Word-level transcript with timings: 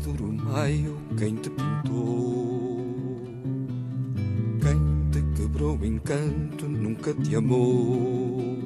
duro 0.00 0.32
maio, 0.32 0.96
quem 1.16 1.34
te 1.36 1.50
pintou? 1.50 2.84
Quem 4.60 5.10
te 5.10 5.22
quebrou 5.36 5.76
o 5.76 5.84
encanto 5.84 6.68
nunca 6.68 7.12
te 7.14 7.36
amou. 7.36 8.58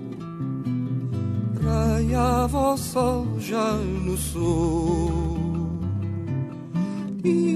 Raiava 1.62 2.72
o 2.72 2.76
sol 2.76 3.26
já 3.38 3.72
no 3.74 4.16
sul. 4.16 5.32
E 7.24 7.52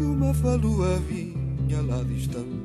uma 0.00 0.34
falua 0.34 0.98
vinha 1.08 1.80
lá 1.82 2.02
distante 2.02 2.55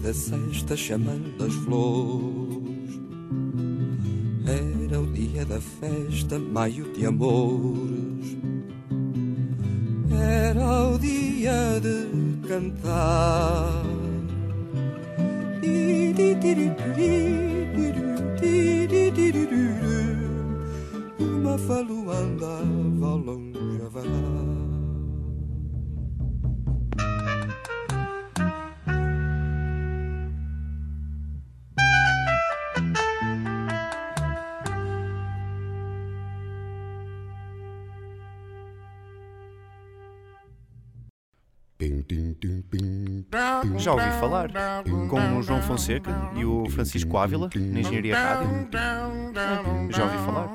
da 0.00 0.14
sexta 0.14 0.76
chamando 0.76 1.44
as 1.44 1.54
flores. 1.54 3.00
Era 4.46 5.00
o 5.00 5.06
dia 5.06 5.44
da 5.44 5.60
festa, 5.60 6.38
maio 6.38 6.92
de 6.92 7.06
amores. 7.06 8.36
Era 10.10 10.88
o 10.88 10.98
dia 10.98 11.80
de 11.80 12.48
cantar. 12.48 13.82
Di, 15.60 16.12
di, 16.12 16.34
di, 16.34 16.54
Já 43.88 43.94
ouvi 43.94 44.10
falar 44.20 44.50
com 45.08 45.38
o 45.38 45.42
João 45.42 45.62
Fonseca 45.62 46.10
e 46.36 46.44
o 46.44 46.68
Francisco 46.68 47.16
Ávila 47.16 47.48
na 47.56 47.80
Engenharia 47.80 48.18
Rádio. 48.18 48.68
Já 49.88 50.04
ouvi 50.04 50.16
falar. 50.18 50.52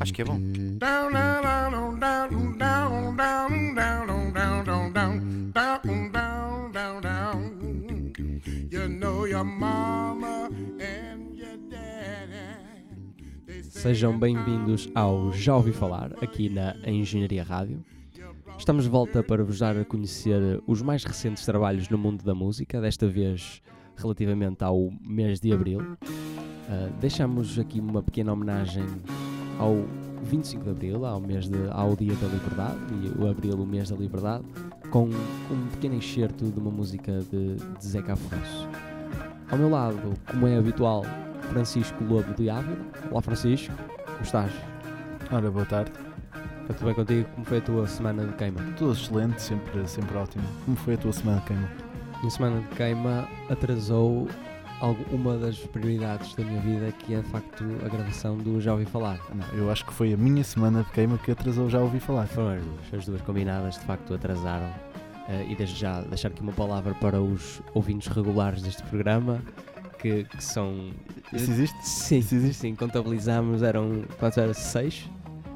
Acho 0.00 0.14
que 0.14 0.22
é 0.22 0.24
bom. 0.24 0.40
Sejam 13.68 14.18
bem-vindos 14.18 14.90
ao 14.94 15.30
Já 15.30 15.54
Ouvi 15.54 15.72
Falar, 15.72 16.12
aqui 16.22 16.48
na 16.48 16.74
Engenharia 16.86 17.44
Rádio. 17.44 17.84
Estamos 18.58 18.84
de 18.84 18.90
volta 18.90 19.22
para 19.22 19.44
vos 19.44 19.58
dar 19.58 19.76
a 19.76 19.84
conhecer 19.84 20.62
os 20.66 20.82
mais 20.82 21.04
recentes 21.04 21.44
trabalhos 21.44 21.88
no 21.88 21.98
mundo 21.98 22.24
da 22.24 22.34
música, 22.34 22.80
desta 22.80 23.06
vez 23.06 23.62
relativamente 23.96 24.64
ao 24.64 24.90
mês 25.00 25.38
de 25.38 25.52
Abril. 25.52 25.80
Uh, 25.80 26.92
deixamos 26.98 27.58
aqui 27.58 27.78
uma 27.78 28.02
pequena 28.02 28.32
homenagem 28.32 28.84
ao 29.58 29.76
25 30.22 30.64
de 30.64 30.70
Abril, 30.70 31.04
ao, 31.04 31.20
mês 31.20 31.48
de, 31.48 31.58
ao 31.70 31.94
Dia 31.94 32.14
da 32.14 32.26
Liberdade, 32.26 32.78
e 33.04 33.22
o 33.22 33.28
Abril, 33.28 33.54
o 33.54 33.66
mês 33.66 33.90
da 33.90 33.96
Liberdade, 33.96 34.44
com 34.90 35.04
um 35.04 35.66
pequeno 35.72 35.96
excerto 35.96 36.46
de 36.50 36.58
uma 36.58 36.70
música 36.70 37.20
de, 37.30 37.56
de 37.56 37.86
Zeca 37.86 38.14
Afonso. 38.14 38.68
Ao 39.50 39.58
meu 39.58 39.68
lado, 39.68 40.14
como 40.28 40.46
é 40.46 40.56
habitual, 40.56 41.04
Francisco 41.52 42.02
Lobo 42.02 42.34
de 42.34 42.50
Ávila. 42.50 42.84
Olá 43.10 43.22
Francisco, 43.22 43.74
como 44.04 44.22
estás? 44.22 44.50
Ora, 45.30 45.50
boa 45.50 45.66
tarde. 45.66 45.92
Está 46.66 46.74
tudo 46.74 46.86
bem 46.86 46.94
contigo? 46.94 47.28
Como 47.34 47.46
foi 47.46 47.58
a 47.58 47.60
tua 47.60 47.86
semana 47.86 48.26
de 48.26 48.32
queima? 48.32 48.60
Tudo 48.76 48.92
excelente, 48.92 49.40
sempre, 49.40 49.86
sempre 49.86 50.16
ótimo. 50.16 50.42
Como 50.64 50.76
foi 50.76 50.94
a 50.94 50.96
tua 50.96 51.12
semana 51.12 51.38
de 51.40 51.46
queima? 51.46 51.68
Minha 52.18 52.30
semana 52.30 52.60
de 52.60 52.66
queima 52.74 53.28
atrasou 53.48 54.28
algo, 54.80 55.04
uma 55.14 55.38
das 55.38 55.58
prioridades 55.58 56.34
da 56.34 56.42
minha 56.42 56.60
vida, 56.60 56.90
que 56.90 57.14
é 57.14 57.20
de 57.20 57.28
facto 57.28 57.64
a 57.84 57.88
gravação 57.88 58.36
do 58.36 58.60
Já 58.60 58.72
Ouvi 58.72 58.84
Falar. 58.84 59.20
Não, 59.32 59.46
eu 59.56 59.70
acho 59.70 59.86
que 59.86 59.92
foi 59.92 60.12
a 60.12 60.16
minha 60.16 60.42
semana 60.42 60.82
de 60.82 60.90
queima 60.90 61.16
que 61.18 61.30
atrasou, 61.30 61.70
já 61.70 61.78
ouvi 61.78 62.00
falar. 62.00 62.26
Foram 62.26 62.48
as 62.56 62.64
duas, 62.64 62.94
as 62.94 63.06
duas 63.06 63.20
combinadas, 63.22 63.74
de 63.78 63.84
facto 63.84 64.12
atrasaram. 64.14 64.68
Eh, 65.28 65.46
e 65.50 65.54
desde 65.54 65.76
já 65.78 66.00
deixar 66.00 66.28
aqui 66.28 66.40
uma 66.40 66.52
palavra 66.52 66.94
para 66.94 67.20
os 67.22 67.62
ouvintes 67.74 68.08
regulares 68.08 68.60
deste 68.62 68.82
programa, 68.82 69.40
que, 70.00 70.24
que 70.24 70.42
são. 70.42 70.90
Isso 71.32 71.48
existe? 71.50 71.86
Sim, 71.86 72.18
Isso 72.18 72.34
existe? 72.34 72.60
sim, 72.60 72.74
contabilizamos, 72.74 73.62
eram. 73.62 74.02
Quantos 74.18 74.36
eram? 74.38 74.52
Seis? 74.52 75.08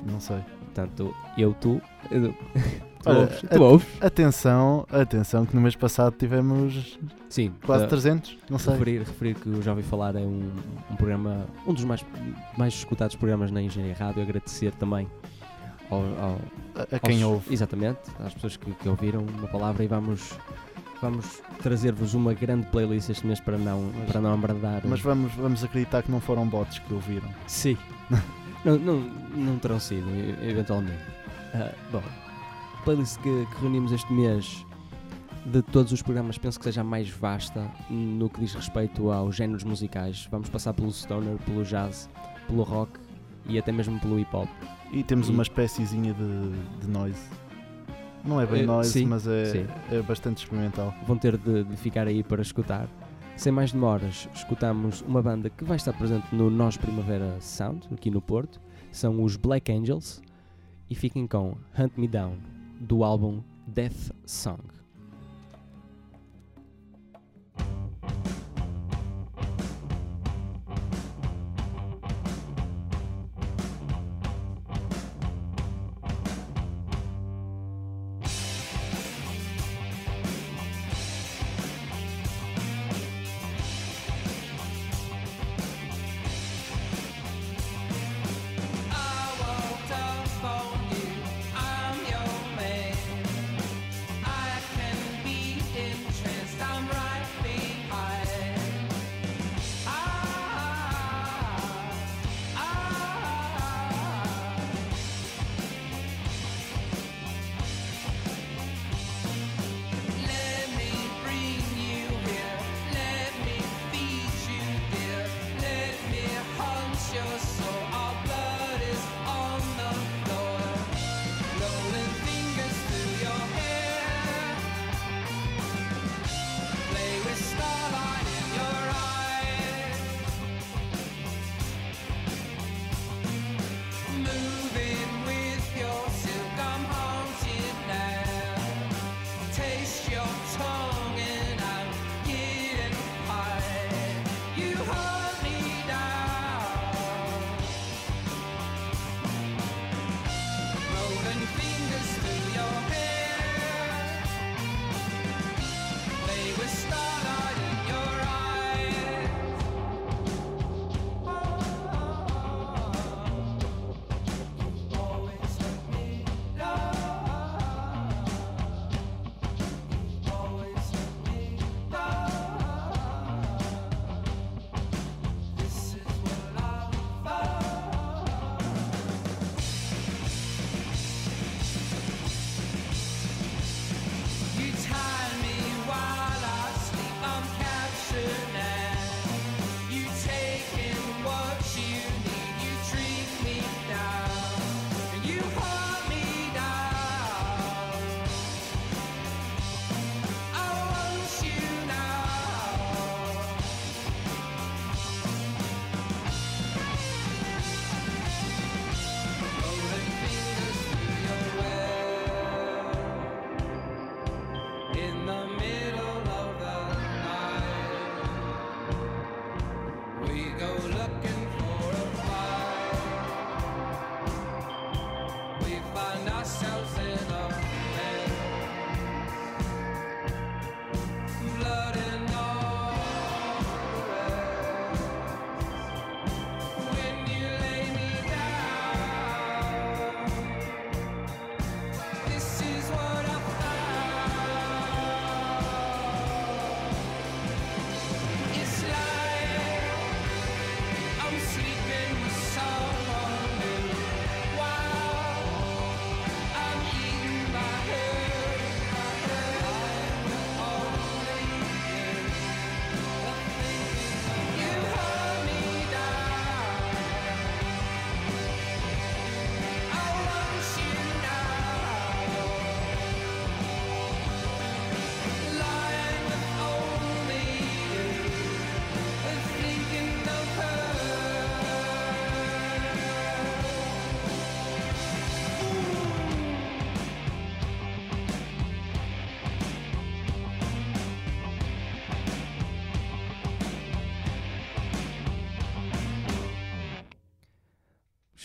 Não 0.09 0.21
sei. 0.21 0.39
Portanto, 0.75 1.15
eu, 1.37 1.53
tu. 1.55 1.81
eu- 2.11 2.33
tu 3.03 3.11
ouves? 3.11 3.41
Tu 3.51 3.63
ouves? 3.63 3.89
Atenção, 4.01 4.87
atenção, 4.91 5.45
que 5.47 5.55
no 5.55 5.61
mês 5.63 5.75
passado 5.75 6.15
tivemos 6.17 6.99
Sim, 7.29 7.53
quase 7.65 7.85
eh, 7.85 7.89
300, 7.89 8.39
não 8.49 8.59
sei. 8.59 8.73
referir, 8.75 8.99
referir 9.01 9.35
que 9.35 9.49
o 9.49 9.61
Já 9.63 9.73
Ouvi 9.73 9.83
Falar 9.83 10.15
é 10.17 10.21
um, 10.21 10.49
um 10.91 10.97
programa, 10.97 11.47
um 11.67 11.73
dos 11.73 11.85
mais, 11.85 12.05
mais 12.57 12.75
escutados 12.75 13.17
programas 13.17 13.51
na 13.51 13.61
Engenharia 13.61 13.97
Rádio. 13.99 14.23
Agradecer 14.23 14.73
também 14.75 15.09
ao, 15.91 15.99
ao, 15.99 16.39
A, 16.77 16.97
a 16.97 16.99
quem 17.01 17.23
aos- 17.23 17.33
ouve. 17.33 17.53
Exatamente, 17.53 17.99
às 18.25 18.33
pessoas 18.35 18.57
que, 18.57 18.71
que 18.71 18.89
ouviram 18.89 19.23
uma 19.23 19.49
palavra 19.49 19.83
e 19.83 19.87
vamos, 19.89 20.39
vamos 21.03 21.43
trazer-vos 21.63 22.15
uma 22.15 22.33
grande 22.35 22.67
playlist 22.67 23.09
este 23.11 23.27
mês 23.27 23.41
para 23.41 23.59
não, 23.59 23.91
Mas- 23.99 24.13
para 24.13 24.21
não 24.21 24.35
abradar. 24.35 24.83
Mas 24.85 25.01
vamos, 25.01 25.33
vamos 25.35 25.65
acreditar 25.65 26.03
que 26.03 26.11
não 26.13 26.21
foram 26.21 26.47
bots 26.47 26.79
que 26.79 26.95
ouviram. 26.95 27.29
Sim. 27.47 27.77
não, 28.65 28.79
não, 28.79 29.01
não 29.35 29.59
terão 29.59 29.79
sido, 29.81 30.07
eventualmente. 30.43 30.99
Ah, 31.55 31.73
bom, 31.91 32.03
a 32.79 32.83
playlist 32.85 33.19
que, 33.21 33.47
que 33.47 33.61
reunimos 33.61 33.93
este 33.93 34.13
mês 34.13 34.65
de 35.47 35.63
todos 35.63 35.91
os 35.93 36.03
programas 36.03 36.37
penso 36.39 36.59
que 36.59 36.65
seja 36.65 36.83
a 36.83 36.85
mais 36.85 37.09
vasta 37.09 37.67
no 37.89 38.29
que 38.29 38.41
diz 38.41 38.55
respeito 38.55 39.11
aos 39.11 39.35
géneros 39.37 39.65
musicais. 39.65 40.29
Vamos 40.31 40.49
passar 40.51 40.75
pelo 40.75 40.93
stoner, 40.93 41.37
pelo 41.39 41.65
jazz, 41.65 42.09
pelo 42.47 42.63
rock 42.63 42.93
e 43.47 43.59
até 43.59 43.73
mesmo 43.73 43.99
pelo 44.01 44.19
hip 44.19 44.35
hop. 44.37 44.49
E 44.93 45.03
temos 45.03 45.29
E- 45.29 45.33
uma 45.33 45.43
espéciezinha 45.43 46.13
de, 46.15 46.81
de 46.81 46.89
noise. 46.89 47.21
Não 48.25 48.39
é 48.39 48.45
bem 48.45 48.63
Eh, 48.63 48.67
noise, 48.67 48.91
sim, 48.93 49.07
mas 49.07 49.27
é, 49.27 49.45
sim. 49.47 49.67
é 49.91 50.03
bastante 50.03 50.43
experimental. 50.45 50.95
vão 51.07 51.17
ter 51.17 51.39
de, 51.39 51.65
de 51.65 51.77
ficar 51.79 52.07
aí 52.07 52.23
para 52.23 52.43
escutar. 52.43 52.87
Sem 53.41 53.51
mais 53.51 53.73
demoras, 53.73 54.29
escutamos 54.35 55.01
uma 55.01 55.23
banda 55.23 55.49
que 55.49 55.65
vai 55.65 55.79
estar 55.79 55.95
presente 55.95 56.27
no 56.31 56.51
Nós 56.51 56.77
Primavera 56.77 57.41
Sound, 57.41 57.89
aqui 57.91 58.11
no 58.11 58.21
Porto. 58.21 58.61
São 58.93 59.25
os 59.25 59.35
Black 59.35 59.73
Angels. 59.73 60.21
E 60.91 60.95
fiquem 60.95 61.27
com 61.27 61.57
Hunt 61.79 61.93
Me 61.97 62.07
Down, 62.07 62.37
do 62.79 63.03
álbum 63.03 63.43
Death 63.67 64.13
Song. 64.27 64.80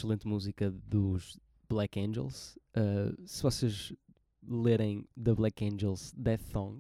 Excelente 0.06 0.28
música 0.28 0.72
dos 0.72 1.40
Black 1.68 2.00
Angels. 2.00 2.60
Uh, 2.78 3.28
se 3.28 3.42
vocês 3.42 3.92
lerem 4.48 5.08
The 5.22 5.34
Black 5.34 5.66
Angels 5.66 6.14
Death 6.16 6.42
Song, 6.52 6.80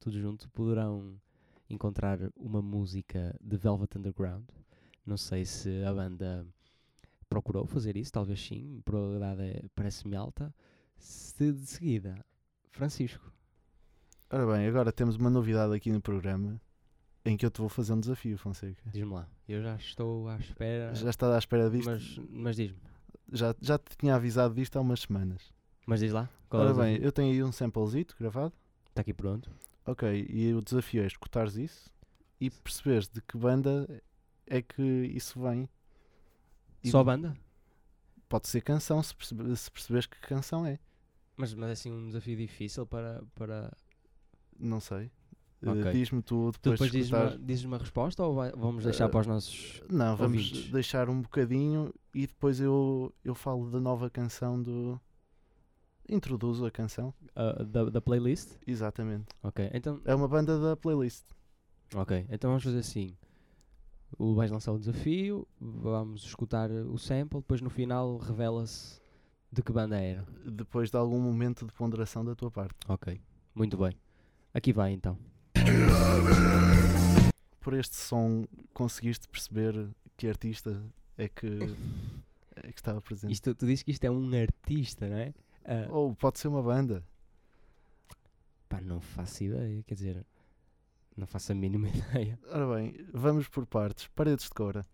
tudo 0.00 0.18
junto, 0.18 0.48
poderão 0.50 1.20
encontrar 1.68 2.18
uma 2.34 2.62
música 2.62 3.36
de 3.42 3.58
Velvet 3.58 3.98
Underground. 3.98 4.48
Não 5.04 5.18
sei 5.18 5.44
se 5.44 5.84
a 5.84 5.92
banda 5.92 6.46
procurou 7.28 7.66
fazer 7.66 7.94
isso, 7.96 8.10
talvez 8.10 8.40
sim, 8.40 8.78
a 8.78 8.82
probabilidade 8.82 9.42
é- 9.42 9.64
parece-me 9.74 10.16
alta. 10.16 10.54
Se 10.96 11.52
de 11.52 11.66
seguida, 11.66 12.24
Francisco, 12.70 13.30
Ora 14.30 14.46
bem, 14.46 14.66
agora 14.66 14.90
temos 14.90 15.16
uma 15.16 15.28
novidade 15.28 15.74
aqui 15.74 15.92
no 15.92 16.00
programa 16.00 16.58
em 17.24 17.36
que 17.36 17.46
eu 17.46 17.50
te 17.50 17.60
vou 17.60 17.68
fazer 17.68 17.92
um 17.92 18.00
desafio, 18.00 18.36
Fonseca. 18.38 18.82
diz-me 18.92 19.12
lá, 19.12 19.28
eu 19.48 19.62
já 19.62 19.76
estou 19.76 20.28
à 20.28 20.36
espera, 20.36 20.94
Já 20.94 21.10
estás 21.10 21.32
à 21.34 21.38
espera 21.38 21.70
disto? 21.70 21.88
mas, 21.90 22.18
mas 22.30 22.56
diz-me, 22.56 22.78
Já, 23.30 23.54
já 23.60 23.78
te 23.78 23.96
tinha 23.96 24.14
avisado 24.14 24.54
disto 24.54 24.76
há 24.76 24.80
umas 24.80 25.00
semanas. 25.00 25.52
mas 25.86 26.00
diz 26.00 26.12
lá, 26.12 26.28
qual 26.48 26.62
é 26.62 26.66
Ora 26.66 26.74
o 26.74 26.78
bem, 26.78 26.96
eu 26.96 27.12
tenho 27.12 27.32
aí 27.32 27.42
um 27.42 27.52
samplezito 27.52 28.16
gravado. 28.18 28.52
Está 28.88 29.00
aqui 29.02 29.12
pronto. 29.14 29.50
Ok, 29.86 30.26
e 30.28 30.52
o 30.54 30.60
desafio 30.62 31.02
é 31.02 31.06
escutares 31.06 31.56
isso 31.56 31.90
e 32.40 32.50
perceberes 32.50 33.08
de 33.08 33.20
que 33.22 33.36
banda 33.38 33.86
é 34.46 34.60
que 34.62 34.82
isso 34.82 35.40
vem. 35.40 35.68
E 36.84 36.90
Só 36.90 37.02
banda? 37.04 37.36
Pode 38.28 38.48
ser 38.48 38.60
canção, 38.60 39.02
se, 39.02 39.14
percebe- 39.14 39.56
se 39.56 39.70
perceberes 39.70 40.06
que 40.06 40.18
canção 40.20 40.64
é. 40.66 40.78
Mas, 41.36 41.54
mas 41.54 41.68
é 41.68 41.72
assim 41.72 41.90
um 41.92 42.06
desafio 42.08 42.36
difícil 42.36 42.86
para. 42.86 43.22
para... 43.34 43.72
Não 44.58 44.80
sei. 44.80 45.10
Eh, 45.64 45.70
Ok. 45.70 45.92
Diz-me 45.92 46.22
tu 46.22 46.50
Tu 46.52 46.58
depois, 46.58 46.72
depois 46.80 46.90
de 46.90 46.98
dizes 46.98 47.12
escutar. 47.12 47.36
uma, 47.38 47.46
dizes 47.46 47.64
uma 47.64 47.78
resposta 47.78 48.22
ou 48.24 48.34
vai- 48.34 48.52
vamos 48.52 48.84
deixar 48.84 49.04
Eh, 49.04 49.08
para 49.08 49.20
os 49.20 49.26
nossos. 49.26 49.80
Não, 49.88 50.16
vamos 50.16 50.42
ouvintes? 50.50 50.70
deixar 50.72 51.08
um 51.08 51.22
bocadinho 51.22 51.94
e 52.14 52.26
depois 52.26 52.60
eu, 52.60 53.12
eu 53.24 53.34
falo 53.34 53.70
da 53.70 53.80
nova 53.80 54.10
canção 54.10 54.60
do. 54.60 55.00
Introduzo 56.08 56.66
a 56.66 56.70
canção. 56.70 57.14
ah, 57.36 57.62
da, 57.64 57.84
da 57.84 58.00
playlist? 58.00 58.56
Exatamente. 58.66 59.26
Ok, 59.42 59.70
então, 59.72 60.00
É 60.04 60.14
uma 60.14 60.26
banda 60.28 60.58
da 60.58 60.76
playlist. 60.76 61.24
ok, 61.94 62.26
então 62.28 62.50
vamos 62.50 62.64
fazer 62.64 62.78
assim. 62.80 63.16
O 64.18 64.34
vais 64.34 64.50
lançar 64.50 64.72
o 64.72 64.78
desafio, 64.78 65.46
vamos 65.58 66.24
escutar 66.24 66.70
o 66.70 66.98
sample, 66.98 67.38
depois 67.38 67.62
no 67.62 67.70
final 67.70 68.18
revela-se 68.18 69.00
de 69.50 69.62
que 69.62 69.72
banda 69.72 69.98
era. 69.98 70.26
Depois 70.44 70.90
de 70.90 70.96
algum 70.98 71.18
momento 71.20 71.64
de 71.66 71.72
ponderação 71.72 72.22
da 72.24 72.34
tua 72.34 72.50
parte. 72.50 72.74
Ok, 72.88 73.18
muito 73.54 73.76
bem. 73.78 73.96
Aqui 74.52 74.70
vai 74.72 74.92
então. 74.92 75.16
Por 77.60 77.74
este 77.74 77.96
som, 77.96 78.44
conseguiste 78.74 79.28
perceber 79.28 79.88
que 80.16 80.26
artista 80.28 80.82
é 81.16 81.28
que, 81.28 81.46
é 82.56 82.72
que 82.72 82.80
estava 82.80 83.00
presente? 83.00 83.32
Isto, 83.32 83.54
tu 83.54 83.66
dizes 83.66 83.82
que 83.84 83.90
isto 83.92 84.04
é 84.04 84.10
um 84.10 84.30
artista, 84.40 85.08
não 85.08 85.16
é? 85.16 85.32
Ah, 85.64 85.86
Ou 85.90 86.14
pode 86.14 86.38
ser 86.40 86.48
uma 86.48 86.62
banda. 86.62 87.04
pá, 88.68 88.80
não 88.80 89.00
faço 89.00 89.44
ideia, 89.44 89.82
quer 89.84 89.94
dizer, 89.94 90.26
não 91.16 91.26
faço 91.26 91.52
a 91.52 91.54
mínima 91.54 91.88
ideia. 91.94 92.38
Ora 92.50 92.74
bem, 92.74 92.94
vamos 93.12 93.48
por 93.48 93.64
partes. 93.66 94.08
Paredes 94.08 94.46
de 94.46 94.50
Cora. 94.50 94.84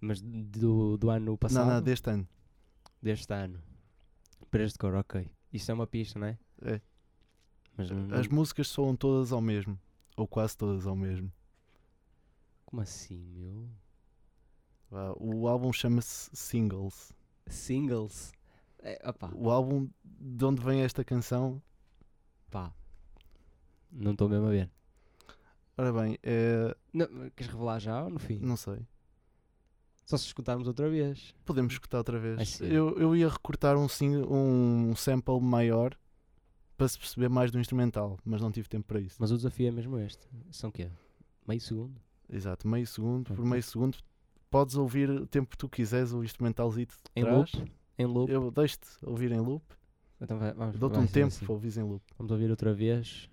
Mas 0.00 0.20
do, 0.22 0.96
do 0.96 1.10
ano 1.10 1.36
passado, 1.38 1.66
Não, 1.66 1.74
não, 1.74 1.82
deste 1.82 2.08
ano. 2.10 2.26
deste 3.02 3.32
ano, 3.32 3.62
Paredes 4.50 4.72
de 4.72 4.78
cor, 4.78 4.94
ok. 4.94 5.30
Isso 5.52 5.70
é 5.70 5.74
uma 5.74 5.86
pista, 5.86 6.18
não 6.18 6.26
é? 6.26 6.38
É. 6.62 6.80
Mas 7.76 7.90
não, 7.90 8.16
As 8.18 8.26
músicas 8.28 8.68
soam 8.68 8.94
todas 8.96 9.32
ao 9.32 9.40
mesmo. 9.40 9.78
Ou 10.16 10.26
quase 10.26 10.56
todas 10.56 10.86
ao 10.86 10.96
mesmo. 10.96 11.32
como 12.66 12.82
assim, 12.82 13.24
meu? 13.34 13.68
O 15.18 15.46
álbum 15.46 15.72
chama-se 15.72 16.30
Singles. 16.34 17.12
Singles. 17.46 18.32
É, 18.80 19.00
O 19.34 19.50
álbum 19.50 19.88
de 20.04 20.44
onde 20.44 20.60
vem 20.62 20.82
esta 20.82 21.04
canção, 21.04 21.62
pá. 22.50 22.72
Não 23.92 24.12
estou 24.12 24.28
mesmo 24.28 24.46
a 24.46 24.50
ver. 24.50 24.70
ora 25.76 25.92
bem, 25.92 26.18
é. 26.22 26.76
Não, 26.92 27.06
queres 27.30 27.52
revelar 27.52 27.78
já 27.78 28.04
ou 28.04 28.10
no 28.10 28.18
fim? 28.18 28.38
Não 28.38 28.56
sei. 28.56 28.86
Só 30.06 30.16
se 30.16 30.26
escutarmos 30.26 30.66
outra 30.66 30.90
vez. 30.90 31.34
Podemos 31.44 31.72
escutar 31.72 31.98
outra 31.98 32.18
vez. 32.18 32.40
Ah, 32.40 32.44
sim. 32.44 32.66
eu, 32.66 32.98
eu 32.98 33.14
ia 33.14 33.28
recortar 33.28 33.76
um, 33.76 33.86
um 34.28 34.94
sample 34.96 35.40
maior 35.40 35.96
para 36.80 36.88
se 36.88 36.98
perceber 36.98 37.28
mais 37.28 37.50
do 37.50 37.60
instrumental, 37.60 38.18
mas 38.24 38.40
não 38.40 38.50
tive 38.50 38.66
tempo 38.66 38.86
para 38.88 38.98
isso. 38.98 39.16
Mas 39.20 39.30
o 39.30 39.36
desafio 39.36 39.68
é 39.68 39.70
mesmo 39.70 39.98
este. 39.98 40.26
São 40.50 40.70
o 40.70 40.72
quê? 40.72 40.88
Meio 41.46 41.60
segundo? 41.60 42.00
Exato, 42.26 42.66
meio 42.66 42.86
segundo 42.86 43.34
por 43.34 43.44
meio 43.44 43.62
segundo. 43.62 43.98
Podes 44.48 44.76
ouvir 44.76 45.10
o 45.10 45.26
tempo 45.26 45.50
que 45.50 45.58
tu 45.58 45.68
quiseres 45.68 46.12
o 46.14 46.24
instrumentalzito 46.24 46.94
de 46.94 47.20
Em 47.20 47.22
trás. 47.22 47.52
loop? 47.52 47.72
Em 47.98 48.06
loop? 48.06 48.32
Eu 48.32 48.50
deixo-te 48.50 48.86
ouvir 49.02 49.30
em 49.30 49.40
loop. 49.40 49.62
Então 50.18 50.38
Dou-te 50.78 50.98
um 50.98 51.06
tempo 51.06 51.26
assim. 51.28 51.44
para 51.44 51.52
ouvires 51.52 51.76
em 51.76 51.82
loop. 51.82 52.02
Vamos 52.16 52.32
ouvir 52.32 52.50
outra 52.50 52.72
vez 52.72 53.28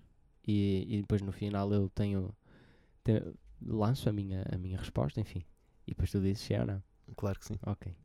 e, 0.46 0.84
e 0.86 1.00
depois 1.00 1.22
no 1.22 1.32
final 1.32 1.72
eu 1.72 1.88
tenho, 1.88 2.30
tenho- 3.02 3.34
lanço 3.64 4.10
a 4.10 4.12
minha, 4.12 4.44
a 4.52 4.58
minha 4.58 4.76
resposta, 4.76 5.18
enfim. 5.22 5.42
E 5.86 5.92
depois 5.92 6.10
tu 6.10 6.20
dizes 6.20 6.40
se 6.42 6.52
é 6.52 6.60
ou 6.60 6.66
não. 6.66 6.82
Claro 7.16 7.38
que 7.38 7.46
sim. 7.46 7.56
Ok. 7.64 7.96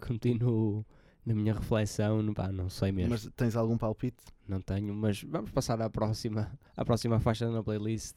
Continuo 0.00 0.84
na 1.26 1.34
minha 1.34 1.52
reflexão, 1.52 2.22
não- 2.22 2.32
pá, 2.32 2.50
não 2.52 2.70
sei 2.70 2.92
mesmo. 2.92 3.10
Mas 3.10 3.28
tens 3.36 3.56
algum 3.56 3.76
palpite? 3.76 4.22
Não 4.48 4.60
tenho, 4.62 4.94
mas 4.94 5.22
vamos 5.24 5.50
passar 5.50 5.82
à 5.82 5.90
próxima, 5.90 6.50
à 6.76 6.84
próxima 6.84 7.18
faixa 7.18 7.50
na 7.50 7.62
playlist 7.62 8.14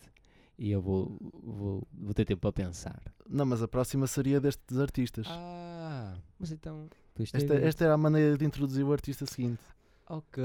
e 0.57 0.69
eu 0.71 0.79
vou, 0.81 1.17
vou, 1.43 1.87
vou 1.91 2.13
ter 2.13 2.23
tempo 2.25 2.41
para 2.41 2.53
pensar. 2.53 3.01
Não, 3.27 3.45
mas 3.45 3.63
a 3.63 3.67
próxima 3.67 4.05
seria 4.05 4.39
destes 4.39 4.77
artistas. 4.77 5.25
Ah, 5.29 6.15
mas 6.39 6.51
então. 6.51 6.87
Esta, 7.33 7.55
esta 7.55 7.83
era 7.83 7.93
a 7.95 7.97
maneira 7.97 8.37
de 8.37 8.45
introduzir 8.45 8.85
o 8.85 8.93
artista 8.93 9.25
seguinte. 9.25 9.59
Ok. 10.07 10.41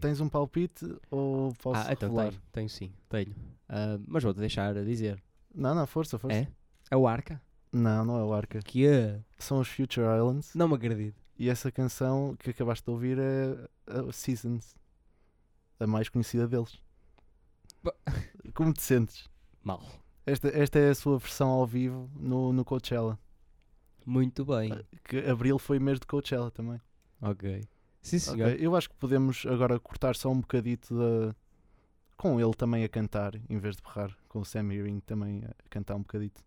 Tens 0.00 0.20
um 0.20 0.28
palpite 0.28 0.84
ou 1.10 1.52
posso 1.62 1.80
ah, 1.88 1.92
então 1.92 2.14
tenho, 2.14 2.32
tenho 2.52 2.68
sim, 2.68 2.92
tenho. 3.08 3.34
Ah, 3.68 3.98
mas 4.06 4.22
vou-te 4.24 4.40
deixar 4.40 4.76
a 4.76 4.82
dizer. 4.82 5.22
Não, 5.54 5.74
não, 5.74 5.86
força, 5.86 6.18
força. 6.18 6.36
É? 6.36 6.48
É 6.90 6.96
o 6.96 7.06
Arca? 7.06 7.40
Não, 7.72 8.04
não 8.04 8.18
é 8.18 8.24
o 8.24 8.32
Arca. 8.32 8.60
Que 8.60 8.86
é? 8.86 9.20
São 9.36 9.60
os 9.60 9.68
Future 9.68 10.06
Islands. 10.16 10.54
Não 10.54 10.66
me 10.68 10.74
acredito. 10.74 11.16
E 11.38 11.48
essa 11.48 11.70
canção 11.70 12.34
que 12.38 12.50
acabaste 12.50 12.84
de 12.84 12.90
ouvir 12.90 13.18
é 13.18 13.68
a 13.86 14.12
Seasons. 14.12 14.74
A 15.78 15.86
mais 15.86 16.08
conhecida 16.08 16.48
deles. 16.48 16.80
Ba- 17.82 17.94
Como 18.54 18.72
te 18.72 18.82
sentes? 18.82 19.28
Mal. 19.62 19.80
Esta, 20.26 20.48
esta 20.48 20.78
é 20.78 20.90
a 20.90 20.94
sua 20.94 21.18
versão 21.18 21.48
ao 21.50 21.66
vivo 21.66 22.10
no, 22.16 22.52
no 22.52 22.64
Coachella. 22.64 23.18
Muito 24.04 24.44
bem. 24.44 24.72
Que 25.04 25.18
abril 25.20 25.58
foi 25.58 25.78
mês 25.78 26.00
de 26.00 26.06
Coachella 26.06 26.50
também. 26.50 26.80
Ok. 27.22 27.62
Sim, 28.02 28.18
senhor. 28.18 28.48
Ok, 28.52 28.56
Eu 28.66 28.74
acho 28.74 28.88
que 28.90 28.96
podemos 28.96 29.44
agora 29.46 29.78
cortar 29.78 30.16
só 30.16 30.30
um 30.30 30.40
bocadito 30.40 30.94
da. 30.98 31.34
Com 32.16 32.40
ele 32.40 32.52
também 32.54 32.82
a 32.84 32.88
cantar, 32.88 33.36
em 33.48 33.58
vez 33.58 33.76
de 33.76 33.82
berrar, 33.82 34.16
com 34.28 34.40
o 34.40 34.44
Sam 34.44 34.72
Hearing 34.74 34.98
também 35.00 35.44
a 35.44 35.54
cantar 35.70 35.94
um 35.94 36.00
bocadito. 36.00 36.42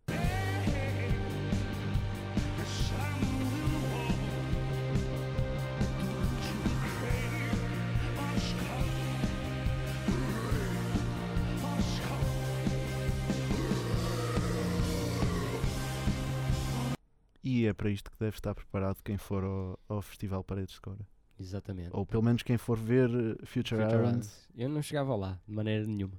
É 17.72 17.74
para 17.74 17.90
isto 17.90 18.12
que 18.12 18.18
deve 18.20 18.36
estar 18.36 18.54
preparado 18.54 19.01
quem 19.04 19.18
for 19.18 19.44
ao, 19.44 19.80
ao 19.88 20.01
Festival 20.01 20.44
Paredes 20.44 20.75
de 20.75 20.82
Cora. 20.82 21.06
Exatamente. 21.40 21.90
Ou 21.92 22.06
pelo 22.06 22.22
menos 22.22 22.44
quem 22.44 22.58
for 22.58 22.78
ver 22.78 23.10
eh, 23.10 23.46
Future, 23.46 23.46
Future 23.46 23.84
Islands. 23.84 24.28
Islands. 24.28 24.50
Eu 24.56 24.70
não 24.70 24.82
chegava 24.82 25.16
lá, 25.16 25.40
de 25.48 25.54
maneira 25.54 25.86
nenhuma. 25.86 26.13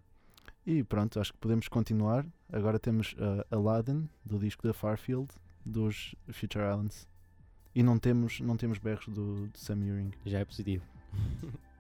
E 0.67 0.83
pronto, 0.83 1.21
acho 1.21 1.33
que 1.33 1.39
podemos 1.39 1.69
continuar. 1.69 2.27
Agora 2.53 2.79
temos 2.79 3.15
uh, 3.15 3.45
Aladdin, 3.55 4.09
do 4.25 4.39
disco 4.39 4.67
da 4.67 4.75
Farfield, 4.75 5.29
dos 5.65 6.15
Future 6.33 6.65
Islands. 6.65 7.09
E 7.75 7.83
não 7.83 7.99
temos, 7.99 8.41
não 8.41 8.57
temos 8.57 8.79
berros 8.79 9.07
do, 9.09 9.49
do 9.49 9.59
Sam 9.59 9.85
Ewing. 9.85 10.13
Já 10.27 10.41
é 10.41 10.45
positivo. 10.45 10.85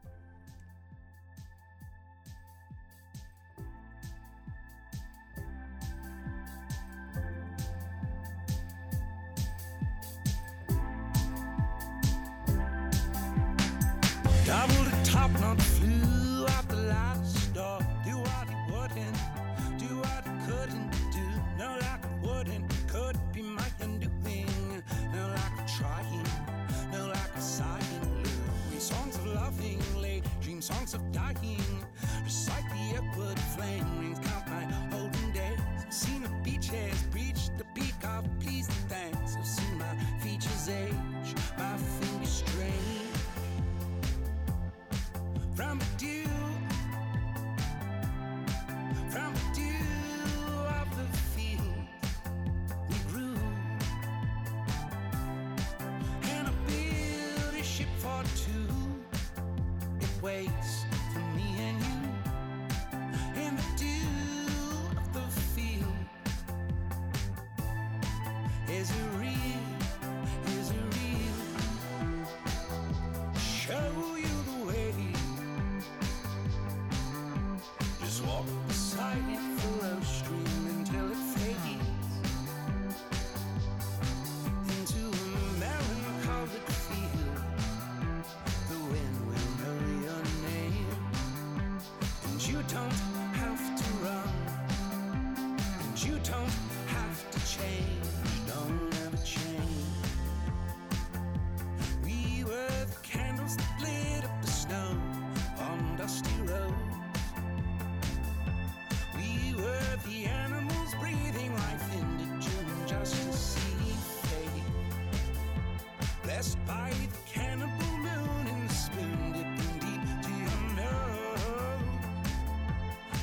plane 33.62 33.91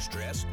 stress. 0.09 0.48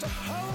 To 0.00 0.08
hold, 0.08 0.47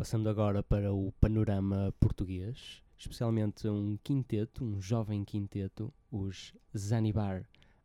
Passando 0.00 0.30
agora 0.30 0.62
para 0.62 0.94
o 0.94 1.12
panorama 1.20 1.94
português, 2.00 2.82
especialmente 2.98 3.68
um 3.68 3.98
quinteto, 4.02 4.64
um 4.64 4.80
jovem 4.80 5.22
quinteto, 5.26 5.92
os 6.10 6.54
Zanibar 6.74 7.44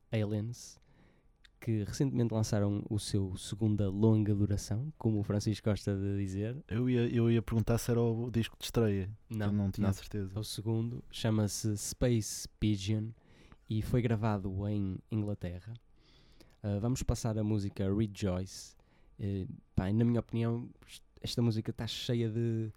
Aliens, 0.09 0.79
que 1.59 1.83
recentemente 1.83 2.33
lançaram 2.33 2.85
o 2.89 2.97
seu 2.97 3.35
segunda 3.35 3.89
longa 3.89 4.33
duração, 4.33 4.93
como 4.97 5.19
o 5.19 5.23
Francisco 5.23 5.69
gosta 5.69 5.93
de 5.93 6.15
dizer. 6.15 6.55
Eu 6.69 6.89
ia, 6.89 7.05
eu 7.13 7.29
ia 7.29 7.41
perguntar 7.41 7.77
se 7.77 7.91
era 7.91 8.01
o 8.01 8.31
disco 8.31 8.55
de 8.57 8.63
estreia. 8.63 9.09
Não, 9.29 9.51
não 9.51 9.69
tinha 9.69 9.87
não. 9.87 9.93
certeza. 9.93 10.31
É 10.37 10.39
o 10.39 10.43
segundo, 10.45 11.03
chama-se 11.11 11.77
Space 11.77 12.47
Pigeon 12.61 13.09
e 13.69 13.81
foi 13.81 14.01
gravado 14.01 14.65
em 14.69 14.97
Inglaterra. 15.11 15.73
Ah, 16.63 16.79
vamos 16.79 17.03
passar 17.03 17.37
a 17.37 17.43
música 17.43 17.93
Rejoice. 17.93 18.73
Eh, 19.19 19.47
pá, 19.75 19.91
na 19.91 20.05
minha 20.05 20.21
opinião, 20.21 20.69
esta 21.25 21.41
música 21.41 21.71
está 21.71 21.85
cheia 21.85 22.29
de, 22.29 22.71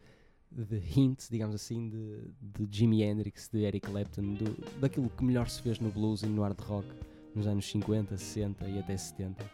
de 0.50 0.82
hints, 0.98 1.28
digamos 1.30 1.54
assim, 1.54 1.88
de, 1.88 2.64
de 2.66 2.76
Jimi 2.76 3.02
Hendrix, 3.02 3.48
de 3.52 3.60
Eric 3.62 3.88
Clapton, 3.88 4.34
do- 4.34 4.80
daquilo 4.80 5.08
que 5.10 5.22
melhor 5.24 5.48
se 5.48 5.62
fez 5.62 5.78
no 5.78 5.90
blues 5.90 6.22
e 6.22 6.26
no 6.26 6.42
hard 6.42 6.58
rock 6.60 6.88
nos 7.34 7.46
anos 7.46 7.66
50, 7.70 8.16
60 8.16 8.66
e 8.68 8.78
até 8.78 8.96
70. 8.96 9.44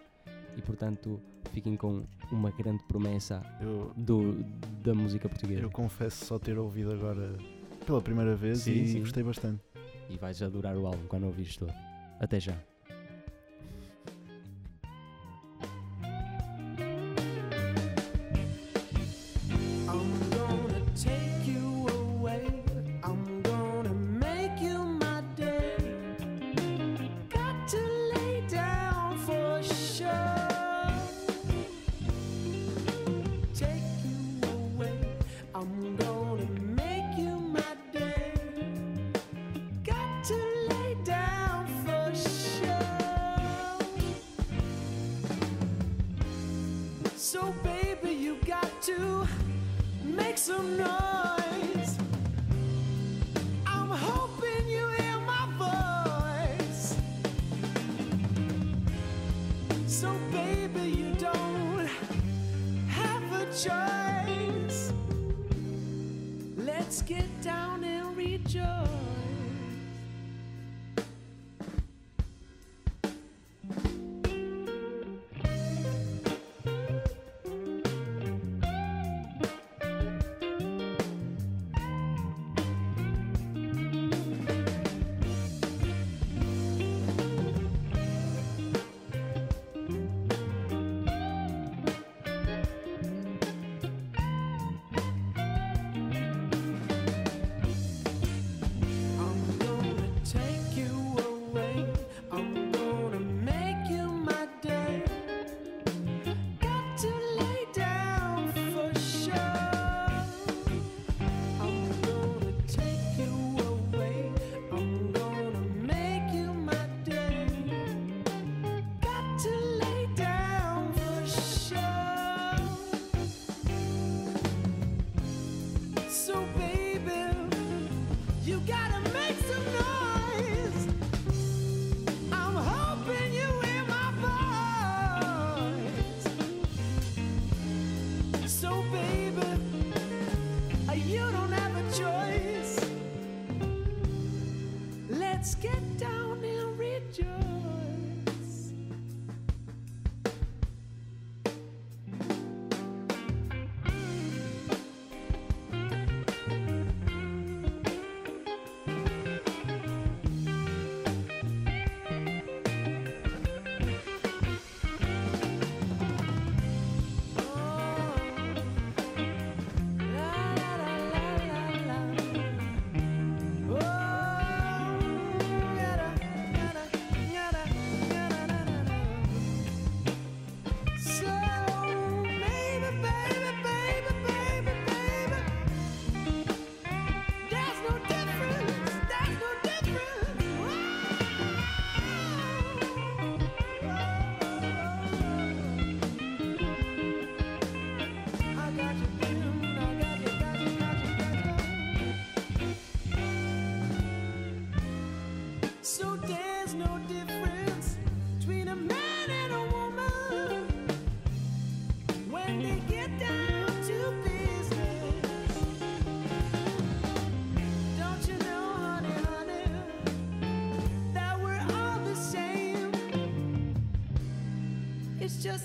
E 0.57 0.63
portanto, 0.63 1.21
fiquem 1.53 1.77
com 1.77 2.05
uma 2.31 2.51
grande 2.53 2.83
promessa 2.85 3.43
Eu, 3.61 3.93
do, 3.97 4.43
da 4.83 4.95
música 4.95 5.29
portuguesa. 5.29 5.61
eu 5.63 5.71
confesso 5.71 6.25
só 6.25 6.39
ter 6.39 6.57
ouvido 6.59 6.93
agora 6.93 7.37
pela 7.85 8.01
primeira 8.01 8.35
vez 8.35 8.61
Sim, 8.61 8.83
e 8.83 8.87
sim. 8.89 9.01
gostei 9.01 9.23
bastante. 9.23 9.61
e 10.09 10.17
vais 10.17 10.41
adorar 10.43 10.77
o 10.77 10.87
álbum 10.87 11.07
quando 11.09 11.25
ouvires 11.25 11.57
todo. 11.57 11.75
Até 12.21 12.39
já. 12.41 12.57
I'm 53.67 53.91
hoping 53.91 54.69
you 54.69 54.87
hear 54.99 55.19
my 55.21 55.47
voice. 55.59 56.97
So, 59.87 60.17
baby, 60.31 60.91
you 60.91 61.15
don't 61.19 61.89
have 62.89 63.23
a 63.33 63.47
choice. 63.47 64.93
Let's 66.57 67.03
get 67.03 67.29
down 67.43 67.83
and 67.85 68.17
rejoice. 68.17 68.94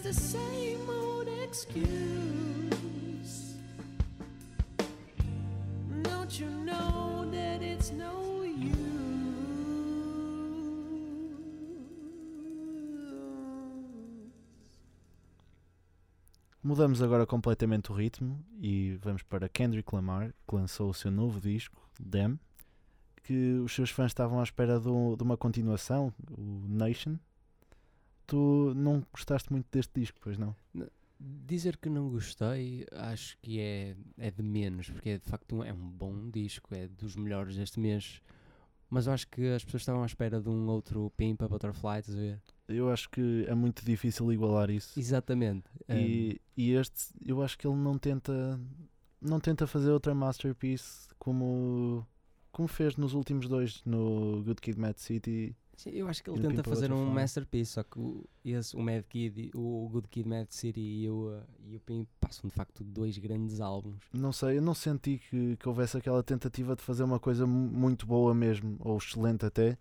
The 0.09 0.15
same 0.15 0.89
old 0.89 1.27
excuse. 1.43 1.77
Don't 6.01 6.39
you 6.39 6.49
know 6.65 7.29
that 7.31 7.61
it's 7.61 7.91
no? 7.91 8.17
Mudamos 16.61 17.01
agora 17.01 17.25
completamente 17.25 17.91
o 17.91 17.95
ritmo 17.95 18.43
e 18.59 18.97
vamos 19.01 19.23
para 19.23 19.47
Kendrick 19.47 19.93
Lamar, 19.95 20.33
que 20.47 20.55
lançou 20.55 20.89
o 20.89 20.93
seu 20.93 21.09
novo 21.11 21.39
disco, 21.39 21.77
Them, 21.99 22.39
que 23.23 23.59
os 23.63 23.73
seus 23.73 23.91
fãs 23.91 24.07
estavam 24.07 24.39
à 24.39 24.43
espera 24.43 24.79
de 24.79 24.89
uma 24.89 25.37
continuação, 25.37 26.13
o 26.31 26.65
Nation. 26.67 27.17
Tu 28.29 28.73
não 28.75 29.03
gostaste 29.11 29.51
muito 29.51 29.65
deste 29.71 29.99
disco, 29.99 30.19
pois 30.21 30.37
não? 30.37 30.55
Dizer 31.19 31.77
que 31.77 31.89
não 31.89 32.09
gostei, 32.09 32.85
acho 32.91 33.37
que 33.41 33.59
é, 33.59 33.95
é 34.17 34.31
de 34.31 34.43
menos, 34.43 34.89
porque 34.89 35.09
é 35.09 35.17
de 35.17 35.25
facto 35.25 35.55
um, 35.55 35.63
é 35.63 35.73
um 35.73 35.89
bom 35.89 36.29
disco, 36.29 36.73
é 36.73 36.87
dos 36.87 37.15
melhores 37.15 37.55
deste 37.57 37.79
mês. 37.79 38.21
Mas 38.89 39.07
eu 39.07 39.13
acho 39.13 39.27
que 39.27 39.47
as 39.47 39.63
pessoas 39.63 39.81
estavam 39.81 40.01
à 40.03 40.05
espera 40.05 40.39
de 40.39 40.49
um 40.49 40.67
outro 40.67 41.11
Pimpa 41.17 41.47
Butterfly, 41.47 41.99
estás 41.99 42.17
a 42.17 42.21
ver? 42.21 42.41
Eu 42.67 42.91
acho 42.91 43.09
que 43.09 43.45
é 43.47 43.53
muito 43.53 43.83
difícil 43.83 44.31
igualar 44.31 44.69
isso. 44.69 44.99
Exatamente. 44.99 45.65
E, 45.89 46.39
e 46.55 46.73
este, 46.73 47.13
eu 47.25 47.41
acho 47.41 47.57
que 47.57 47.67
ele 47.67 47.75
não 47.75 47.97
tenta, 47.97 48.59
não 49.21 49.39
tenta 49.39 49.67
fazer 49.67 49.91
outra 49.91 50.15
masterpiece 50.15 51.07
como, 51.19 52.05
como 52.51 52.67
fez 52.67 52.95
nos 52.95 53.13
últimos 53.13 53.47
dois, 53.47 53.83
no 53.85 54.43
Good 54.43 54.61
Kid, 54.61 54.79
Mad 54.79 54.97
City. 54.97 55.55
Sim, 55.79 55.91
eu 55.91 56.09
acho 56.09 56.21
que 56.21 56.29
ele 56.29 56.41
tenta 56.41 56.61
fazer 56.61 56.91
um 56.91 57.05
masterpiece, 57.05 57.71
só 57.71 57.83
que 57.83 57.97
o, 57.97 58.25
esse, 58.43 58.75
o 58.75 58.81
Mad 58.81 59.01
Kid, 59.07 59.49
o 59.55 59.87
Good 59.89 60.09
Kid 60.09 60.27
Mad 60.27 60.47
City 60.49 60.81
e 60.81 61.09
o, 61.09 61.29
uh, 61.29 61.41
e 61.69 61.77
o 61.77 61.79
Pimp 61.79 62.05
passam 62.19 62.49
de 62.49 62.53
facto 62.53 62.83
dois 62.83 63.17
grandes 63.17 63.61
álbuns. 63.61 64.03
Não 64.13 64.33
sei, 64.33 64.57
eu 64.57 64.61
não 64.61 64.73
senti 64.73 65.19
que, 65.19 65.55
que 65.55 65.69
houvesse 65.69 65.95
aquela 65.97 66.21
tentativa 66.21 66.75
de 66.75 66.81
fazer 66.81 67.03
uma 67.03 67.17
coisa 67.17 67.47
mu- 67.47 67.69
muito 67.71 68.05
boa 68.05 68.35
mesmo, 68.35 68.75
ou 68.81 68.97
excelente 68.97 69.45
até. 69.45 69.77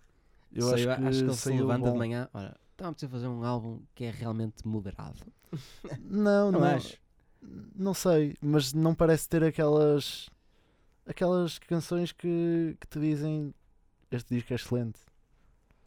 Eu 0.52 0.70
Sei, 0.72 0.87
acho, 0.88 1.00
que 1.00 1.04
ele 1.08 1.32
se 1.34 1.48
levanta 1.50 1.87
bom. 1.87 1.92
de 1.94 1.98
manhã, 1.98 2.28
olha, 2.32 2.56
estava 2.70 2.90
a 2.90 2.92
precisar 2.92 3.11
fazer 3.11 3.26
um 3.26 3.42
álbum 3.42 3.80
que 3.92 4.04
é 4.04 4.11
realmente 4.12 4.68
moderado. 4.68 5.18
Não, 5.98 6.52
Não 6.52 6.61
não, 6.61 6.76
acho? 6.76 6.96
não 7.74 7.92
sei, 7.94 8.37
mas 8.40 8.72
não 8.72 8.94
parece 8.94 9.28
ter 9.28 9.42
aquelas 9.42 10.28
aquelas 11.04 11.58
canções 11.58 12.12
que, 12.12 12.76
que 12.78 12.87
te 12.87 13.00
dizem 13.00 13.52
este 14.12 14.37
disco 14.37 14.52
é 14.52 14.56
excelente. 14.56 15.00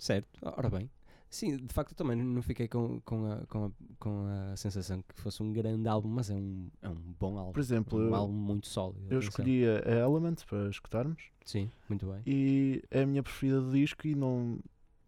Certo, 0.01 0.27
ora 0.41 0.67
bem. 0.67 0.89
Sim, 1.29 1.57
de 1.57 1.71
facto 1.71 1.91
eu 1.91 1.95
também 1.95 2.17
não 2.17 2.41
fiquei 2.41 2.67
com, 2.67 2.99
com, 3.01 3.31
a, 3.31 3.45
com, 3.45 3.65
a, 3.65 3.71
com 3.99 4.25
a 4.51 4.57
sensação 4.57 5.03
que 5.03 5.21
fosse 5.21 5.43
um 5.43 5.53
grande 5.53 5.87
álbum, 5.87 6.09
mas 6.09 6.31
é 6.31 6.33
um, 6.33 6.71
é 6.81 6.89
um 6.89 6.95
bom 7.19 7.37
álbum. 7.37 7.51
Por 7.53 7.59
exemplo, 7.59 7.99
um 7.99 8.07
eu- 8.07 8.15
álbum 8.15 8.33
muito 8.33 8.67
sólido. 8.67 9.05
Eu 9.11 9.19
escolhi 9.19 9.63
a 9.63 9.77
a 9.87 9.91
Element 9.99 10.37
para 10.49 10.67
escutarmos 10.69 11.21
Sim, 11.45 11.69
muito 11.87 12.07
bem. 12.11 12.21
e 12.25 12.83
é 12.89 13.03
a 13.03 13.05
minha 13.05 13.21
preferida 13.21 13.61
do 13.61 13.71
disco 13.71 14.07
e 14.07 14.15
não, 14.15 14.59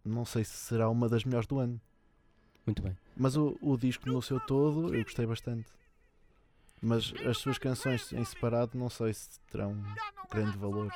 não 0.05 0.23
sei 0.25 0.43
se 0.43 0.55
será 0.55 0.87
uma 0.91 1.09
das 1.09 1.23
melhores 1.25 1.47
do 1.47 1.57
ano. 1.57 1.81
Muito 2.67 2.83
bem. 2.83 2.95
Mas 3.17 3.35
o, 3.35 3.57
o 3.61 3.75
disco 3.75 4.07
no 4.07 4.21
seu 4.21 4.39
todo 4.41 4.93
eu 4.93 5.03
gostei 5.03 5.25
bastante. 5.25 5.65
Mas 6.79 7.11
as 7.25 7.39
suas 7.39 7.57
canções 7.57 8.13
em 8.13 8.23
separado 8.23 8.77
não 8.77 8.89
sei 8.91 9.11
se 9.13 9.39
terão 9.51 9.75
grande 10.31 10.55
valor. 10.57 10.91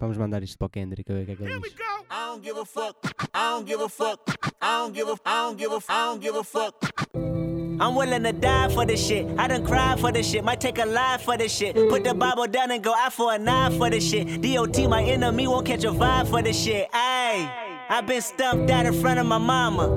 Vamos 0.00 0.16
mandar 0.16 0.42
isto 0.44 0.56
para 0.58 0.66
o 0.66 0.70
Kendrick 0.70 1.10
a 1.10 1.14
ver 1.14 1.22
o 1.22 1.26
que 1.26 1.32
é 1.32 1.36
que 1.36 1.42
ele 1.42 1.60
diz. 1.60 1.74
I 2.10 2.26
don't 2.26 2.44
give 2.44 2.58
a 2.58 2.64
fuck. 2.64 2.96
I 3.34 3.50
don't 3.50 3.66
give 3.66 3.82
a 3.82 3.88
fuck. 3.88 4.20
I 4.62 4.78
don't 4.78 4.94
give 4.94 5.08
a. 5.08 5.16
I 5.26 5.42
don't 5.42 5.58
give 5.58 5.72
a. 5.72 5.80
I 5.88 6.04
don't 6.06 6.20
give 6.20 6.36
a 6.36 6.44
fuck. 6.44 6.74
I'm 7.80 7.94
willing 7.94 8.22
to 8.24 8.32
die 8.32 8.68
for 8.70 8.84
this 8.86 9.04
shit. 9.04 9.26
I 9.38 9.46
done 9.46 9.64
cried 9.64 10.00
for 10.00 10.10
this 10.10 10.28
shit. 10.28 10.44
Might 10.44 10.60
take 10.60 10.78
a 10.78 10.84
life 10.86 11.22
for 11.22 11.36
this 11.36 11.52
shit. 11.52 11.74
Put 11.74 12.02
the 12.04 12.14
Bible 12.14 12.46
down 12.46 12.70
and 12.70 12.82
go 12.82 12.92
out 12.94 13.12
for 13.12 13.32
a 13.32 13.38
knife 13.38 13.76
for 13.76 13.88
this 13.90 14.08
shit. 14.08 14.40
DOT, 14.40 14.88
my 14.88 15.02
enemy, 15.02 15.46
won't 15.46 15.66
catch 15.66 15.84
a 15.84 15.90
vibe 15.90 16.28
for 16.28 16.42
this 16.42 16.60
shit. 16.60 16.90
Ayy, 16.92 17.50
i 17.88 18.00
been 18.00 18.20
stumped 18.20 18.70
out 18.70 18.86
in 18.86 18.94
front 19.00 19.20
of 19.20 19.26
my 19.26 19.38
mama. 19.38 19.88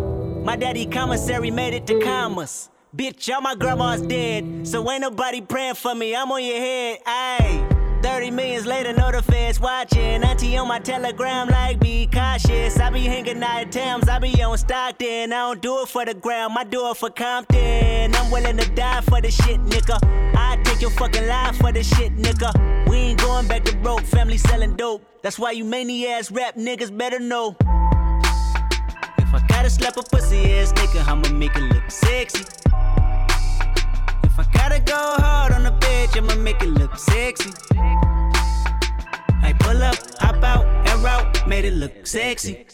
My 0.44 0.56
daddy 0.56 0.86
commissary 0.86 1.50
made 1.50 1.74
it 1.74 1.88
to 1.88 2.00
commas. 2.00 2.70
Bitch, 2.96 3.34
all 3.34 3.42
my 3.42 3.56
grandma's 3.56 4.02
dead. 4.02 4.68
So 4.68 4.90
ain't 4.92 5.02
nobody 5.02 5.42
praying 5.42 5.76
for 5.76 5.96
me. 5.96 6.16
I'm 6.16 6.32
on 6.32 6.44
your 6.44 6.58
head. 6.58 7.04
Ayy. 7.04 7.81
30 8.02 8.32
millions 8.32 8.66
later, 8.66 8.94
know 8.94 9.12
the 9.12 9.22
feds 9.22 9.60
watching. 9.60 10.24
Auntie 10.24 10.58
on 10.58 10.68
my 10.68 10.80
telegram, 10.80 11.48
like, 11.48 11.80
be 11.80 12.08
cautious. 12.08 12.80
I 12.80 12.90
be 12.90 13.02
hanging 13.02 13.42
out 13.44 13.62
at 13.62 13.72
Thames, 13.72 14.10
I 14.10 14.20
be 14.20 14.42
on 14.42 14.58
Stockton. 14.58 15.32
I 15.32 15.38
don't 15.38 15.62
do 15.62 15.82
it 15.82 15.90
for 15.90 16.06
the 16.06 16.14
gram, 16.14 16.58
I 16.58 16.64
do 16.64 16.90
it 16.90 16.98
for 16.98 17.10
Compton. 17.10 18.16
I'm 18.16 18.32
willing 18.32 18.58
to 18.58 18.70
die 18.72 19.02
for 19.02 19.22
the 19.22 19.32
shit, 19.32 19.60
nigga. 19.66 20.00
I 20.36 20.62
take 20.64 20.82
your 20.82 20.92
fucking 20.92 21.28
life 21.28 21.58
for 21.58 21.72
the 21.72 21.84
shit, 21.84 22.16
nigga. 22.18 22.90
We 22.90 22.98
ain't 22.98 23.20
going 23.20 23.48
back 23.48 23.64
to 23.66 23.76
broke, 23.78 24.02
family 24.02 24.38
selling 24.38 24.76
dope. 24.76 25.04
That's 25.22 25.38
why 25.38 25.52
you 25.52 25.66
many 25.66 26.08
ass 26.08 26.32
rap 26.32 26.56
niggas 26.56 26.96
better 26.98 27.20
know. 27.20 27.56
If 27.60 29.34
I 29.34 29.46
gotta 29.48 29.70
slap 29.70 29.98
a 29.98 30.04
pussy 30.04 30.54
ass 30.54 30.74
nigga, 30.74 31.08
I'ma 31.08 31.30
make 31.30 31.56
it 31.56 31.64
look 31.74 31.90
sexy. 31.90 32.61
I 34.42 34.44
gotta 34.54 34.80
go 34.80 34.98
hard 34.98 35.52
on 35.52 35.62
the 35.62 35.72
bitch, 35.72 36.18
I'ma 36.18 36.34
make 36.42 36.64
it 36.64 36.70
look 36.70 36.98
sexy. 36.98 37.52
I 39.44 39.54
pull 39.60 39.84
up, 39.84 39.96
hop 40.18 40.44
out, 40.44 40.66
and 40.88 41.04
route, 41.04 41.48
made 41.48 41.64
it 41.66 41.76
look 41.76 42.08
sexy. 42.08 42.66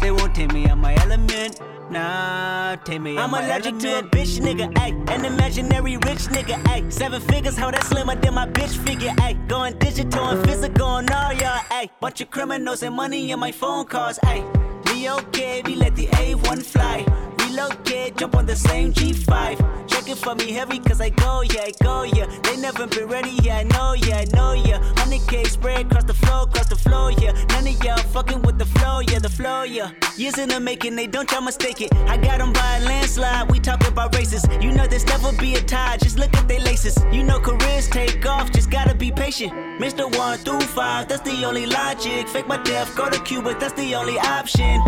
They 0.00 0.10
won't 0.10 0.34
take 0.34 0.50
me 0.50 0.66
out 0.68 0.78
my 0.78 0.94
element. 0.94 1.60
Nah, 1.90 2.76
take 2.76 3.02
me 3.02 3.18
out 3.18 3.24
I'm 3.24 3.32
my 3.32 3.44
allergic 3.44 3.78
to 3.80 3.98
a 3.98 4.02
bitch 4.02 4.40
nigga, 4.40 4.72
ayy. 4.72 5.10
An 5.10 5.26
imaginary 5.26 5.98
rich 5.98 6.24
nigga, 6.32 6.56
ayy. 6.72 6.90
Seven 6.90 7.20
figures, 7.20 7.54
how 7.58 7.70
that 7.70 7.84
slimmer 7.84 8.14
than 8.14 8.32
my 8.32 8.46
bitch 8.46 8.74
figure, 8.78 9.10
ayy. 9.18 9.46
Going 9.48 9.78
digital 9.78 10.24
and 10.24 10.42
physical 10.48 10.86
on 10.86 11.12
all 11.12 11.34
y'all, 11.34 11.60
ayy. 11.68 11.90
Bunch 12.00 12.22
of 12.22 12.30
criminals 12.30 12.82
and 12.82 12.94
money 12.94 13.30
in 13.30 13.38
my 13.38 13.52
phone 13.52 13.84
calls, 13.84 14.18
ayy. 14.20 14.71
Be 15.02 15.10
okay, 15.10 15.62
we 15.64 15.74
let 15.74 15.96
the 15.96 16.06
A1 16.06 16.62
fly. 16.62 17.04
Relocate, 17.40 18.16
jump 18.16 18.36
on 18.36 18.46
the 18.46 18.54
same 18.54 18.92
G5. 18.92 19.58
Check 19.88 20.08
it 20.08 20.16
for 20.16 20.36
me 20.36 20.52
heavy, 20.52 20.78
cause 20.78 21.00
I 21.00 21.08
go, 21.08 21.40
yeah, 21.40 21.62
I 21.62 21.72
go, 21.82 22.04
yeah. 22.04 22.26
They 22.44 22.56
never 22.56 22.86
been 22.86 23.08
ready, 23.08 23.36
yeah, 23.42 23.56
I 23.56 23.62
know, 23.64 23.94
yeah, 23.94 24.18
I 24.18 24.26
know, 24.32 24.52
yeah. 24.52 24.78
100k 25.02 25.48
spread 25.48 25.86
across 25.86 26.04
the 26.04 26.14
floor, 26.14 26.42
across 26.42 26.68
the 26.68 26.76
floor, 26.76 27.10
yeah. 27.20 27.32
None 27.48 27.66
of 27.66 27.82
y'all 27.82 27.96
fucking 27.96 28.42
with 28.42 28.58
the 28.58 28.64
flow, 28.64 29.00
yeah, 29.00 29.18
the 29.18 29.28
flow, 29.28 29.64
yeah. 29.64 29.90
Years 30.16 30.38
in 30.38 30.50
the 30.50 30.60
making, 30.60 30.94
they 30.94 31.08
don't 31.08 31.28
try 31.28 31.40
mistake 31.40 31.80
it. 31.80 31.92
I 32.06 32.16
got 32.16 32.40
'em 32.40 32.52
by 32.52 32.76
a 32.76 32.84
landslide, 32.84 33.50
we 33.50 33.58
talk 33.58 33.84
about 33.88 34.14
races. 34.14 34.46
You 34.60 34.70
know 34.70 34.86
there's 34.86 35.06
never 35.06 35.32
be 35.32 35.56
a 35.56 35.60
tie. 35.62 35.96
Just 35.96 36.16
look 36.16 36.32
at 36.36 36.46
their 36.46 36.60
laces. 36.60 36.96
You 37.10 37.24
know 37.24 37.40
careers 37.40 37.88
take 37.88 38.24
off, 38.24 38.52
just 38.52 38.70
gotta 38.70 38.94
be 38.94 39.10
patient. 39.10 39.52
Mr. 39.80 40.04
One 40.16 40.38
through 40.38 40.60
five, 40.60 41.08
that's 41.08 41.22
the 41.22 41.44
only 41.44 41.66
logic. 41.66 42.28
Fake 42.28 42.46
my 42.46 42.58
death, 42.58 42.94
go 42.94 43.10
to 43.10 43.18
Cuba, 43.20 43.56
that's 43.58 43.72
the 43.72 43.96
only 43.96 44.18
option. 44.20 44.80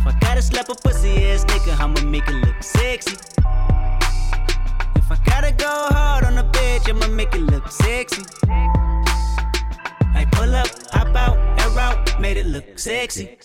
If 0.00 0.06
I 0.06 0.18
gotta 0.18 0.40
slap 0.40 0.70
a 0.70 0.74
pussy 0.74 1.26
ass 1.26 1.44
nigga, 1.44 1.78
I'ma 1.78 2.00
make 2.00 2.26
it 2.26 2.36
look 2.46 2.62
sexy. 2.62 3.16
If 4.96 5.12
I 5.12 5.16
gotta 5.26 5.52
go 5.52 5.68
hard 5.90 6.24
on 6.24 6.36
the 6.36 6.44
bitch, 6.44 6.88
I'ma 6.88 7.06
make 7.08 7.34
it 7.34 7.42
look 7.42 7.70
sexy. 7.70 8.22
I 8.48 10.26
pull 10.32 10.54
up, 10.54 10.68
hop 10.90 11.14
out, 11.14 11.36
air 11.60 11.78
out, 11.78 12.18
made 12.18 12.38
it 12.38 12.46
look 12.46 12.78
sexy. 12.78 13.36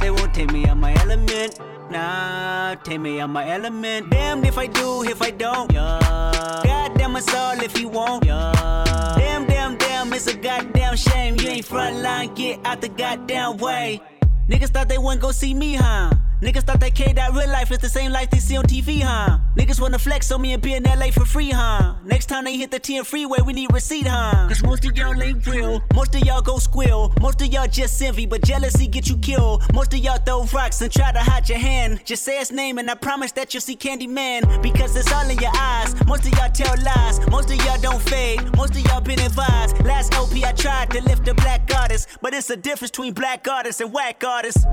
They 0.00 0.12
won't 0.12 0.32
take 0.32 0.52
me 0.52 0.64
out 0.66 0.76
my 0.76 0.94
element. 0.94 1.58
Nah, 1.90 2.76
take 2.84 3.00
me 3.00 3.18
out 3.18 3.30
my 3.30 3.50
element. 3.50 4.10
Damned 4.10 4.46
if 4.46 4.58
I 4.58 4.68
do, 4.68 5.02
if 5.02 5.20
I 5.20 5.32
don't. 5.32 5.72
Yeah. 5.72 6.60
Goddamn 6.62 7.16
us 7.16 7.34
all 7.34 7.60
if 7.60 7.76
you 7.80 7.88
won't. 7.88 8.24
Yeah. 8.24 9.14
Damn, 9.18 9.44
damn, 9.46 9.76
damn, 9.76 10.12
it's 10.12 10.28
a 10.28 10.36
goddamn 10.36 10.94
shame. 10.94 11.34
You 11.40 11.48
ain't 11.48 11.64
front 11.64 11.96
line, 11.96 12.32
get 12.34 12.60
out 12.64 12.80
the 12.80 12.90
goddamn 12.90 13.56
way. 13.56 14.00
Niggas 14.48 14.70
thought 14.70 14.88
they 14.88 14.96
wouldn't 14.96 15.20
go 15.20 15.30
see 15.30 15.52
me, 15.52 15.74
huh? 15.74 16.10
Niggas 16.40 16.62
thought 16.62 16.78
that 16.78 16.94
K 16.94 17.12
that 17.14 17.32
real 17.32 17.48
life 17.50 17.72
is 17.72 17.78
the 17.78 17.88
same 17.88 18.12
life 18.12 18.30
they 18.30 18.38
see 18.38 18.56
on 18.56 18.64
TV, 18.64 19.00
huh? 19.02 19.38
Niggas 19.56 19.80
wanna 19.80 19.98
flex 19.98 20.30
on 20.30 20.40
me 20.40 20.52
and 20.52 20.62
be 20.62 20.72
in 20.74 20.84
LA 20.84 21.10
for 21.10 21.24
free, 21.24 21.50
huh? 21.50 21.94
Next 22.04 22.26
time 22.26 22.44
they 22.44 22.56
hit 22.56 22.70
the 22.70 22.78
10 22.78 23.02
freeway, 23.02 23.38
we 23.44 23.52
need 23.52 23.72
receipt, 23.72 24.06
huh? 24.06 24.46
Cause 24.46 24.62
most 24.62 24.84
of 24.84 24.96
y'all 24.96 25.20
ain't 25.20 25.44
real. 25.48 25.82
Most 25.94 26.14
of 26.14 26.22
y'all 26.22 26.40
go 26.40 26.58
squill. 26.58 27.12
Most 27.20 27.42
of 27.42 27.48
y'all 27.48 27.66
just 27.66 28.00
envy, 28.00 28.24
but 28.24 28.42
jealousy 28.42 28.86
get 28.86 29.08
you 29.08 29.16
killed. 29.18 29.64
Most 29.74 29.92
of 29.94 29.98
y'all 29.98 30.18
throw 30.18 30.44
rocks 30.54 30.80
and 30.80 30.92
try 30.92 31.10
to 31.10 31.18
hide 31.18 31.48
your 31.48 31.58
hand. 31.58 32.02
Just 32.04 32.22
say 32.22 32.38
his 32.38 32.52
name 32.52 32.78
and 32.78 32.88
I 32.88 32.94
promise 32.94 33.32
that 33.32 33.52
you'll 33.52 33.60
see 33.60 33.76
Candyman. 33.76 34.62
Because 34.62 34.94
it's 34.94 35.12
all 35.12 35.28
in 35.28 35.38
your 35.38 35.52
eyes. 35.56 35.92
Most 36.06 36.24
of 36.24 36.32
y'all 36.38 36.52
tell 36.52 36.74
lies. 36.84 37.18
Most 37.30 37.50
of 37.50 37.56
y'all 37.64 37.80
don't 37.80 38.00
fade. 38.00 38.56
Most 38.56 38.76
of 38.76 38.82
y'all 38.82 39.00
been 39.00 39.18
advised. 39.18 39.84
Last 39.84 40.14
OP 40.14 40.34
I 40.44 40.52
tried 40.52 40.90
to 40.90 41.02
lift 41.02 41.26
a 41.26 41.34
black 41.34 41.68
artist. 41.76 42.08
But 42.22 42.32
it's 42.32 42.48
a 42.50 42.56
difference 42.56 42.92
between 42.92 43.12
black 43.12 43.48
artists 43.48 43.80
and 43.80 43.92
whack 43.92 44.22
artists. 44.24 44.64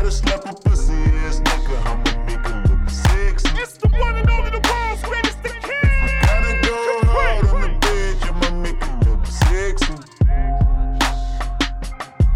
I 0.00 0.02
gotta 0.02 0.16
slap 0.16 0.46
a 0.46 0.54
pussy 0.54 0.94
ass 1.28 1.40
nigga, 1.40 1.76
I'ma 1.84 2.24
make 2.24 2.46
it 2.48 2.70
look 2.70 2.88
sexy. 2.88 3.48
It's 3.60 3.76
the 3.76 3.88
one 3.88 4.16
and 4.16 4.30
only 4.30 4.50
the 4.50 4.62
world's 4.64 5.02
greatest 5.02 5.42
the 5.42 5.50
king. 5.50 6.08
Gotta 6.24 6.52
go 6.64 6.76
hard 7.04 7.44
on 7.48 7.60
the 7.60 7.68
bitch, 7.84 8.22
I'ma 8.24 8.48
make 8.62 8.80
it 8.80 8.96
look 9.06 9.26
sexy. 9.26 9.92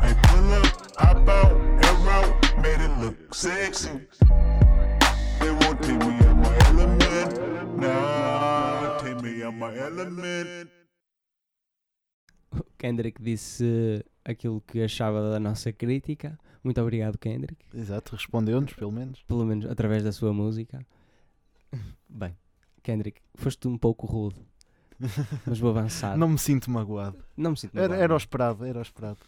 I 0.03 0.13
pull 0.25 0.53
up, 0.53 0.67
hop 0.99 1.27
out, 1.27 1.57
air 1.83 2.11
out, 2.13 2.29
made 2.61 2.83
it 2.85 2.93
look 3.01 3.35
sexy. 3.35 4.09
They 5.41 5.51
won't 5.51 5.81
take 5.81 6.01
me 6.05 6.21
out 6.21 6.37
my 6.37 6.55
element. 6.69 7.79
Nah, 7.79 8.99
take 8.99 9.23
me 9.23 9.43
out 9.43 9.55
my 9.55 9.75
element. 9.75 10.69
O 12.53 12.63
Kendrick 12.77 13.23
disse 13.23 14.05
aquilo 14.23 14.61
que 14.61 14.83
achava 14.83 15.31
da 15.31 15.41
nossa 15.41 15.73
crítica. 15.73 16.39
Muito 16.65 16.81
obrigado, 16.81 17.19
Kendrick. 17.19 17.63
Exato, 17.75 18.17
respondeu-nos, 18.17 18.73
pelo 18.73 18.91
menos. 18.91 19.23
Pelo 19.25 19.45
menos 19.45 19.67
através 19.67 20.03
da 20.03 20.11
sua 20.11 20.33
música. 20.33 20.85
Bem, 22.09 22.35
Kendrick, 22.83 23.21
foste 23.35 23.69
um 23.69 23.77
pouco 23.77 24.07
rude. 24.07 24.41
Mas 25.47 25.59
vou 25.59 25.71
avançar. 25.71 26.17
Não 26.19 26.29
me 26.29 26.39
sinto 26.39 26.71
magoado. 26.71 27.19
Não 27.37 27.51
me 27.51 27.57
sinto 27.59 27.75
Era, 27.77 27.83
magoado. 27.83 28.03
era 28.03 28.15
o 28.15 28.17
esperado, 28.17 28.65
era 28.65 28.79
o 28.79 28.83
esperado. 28.83 29.19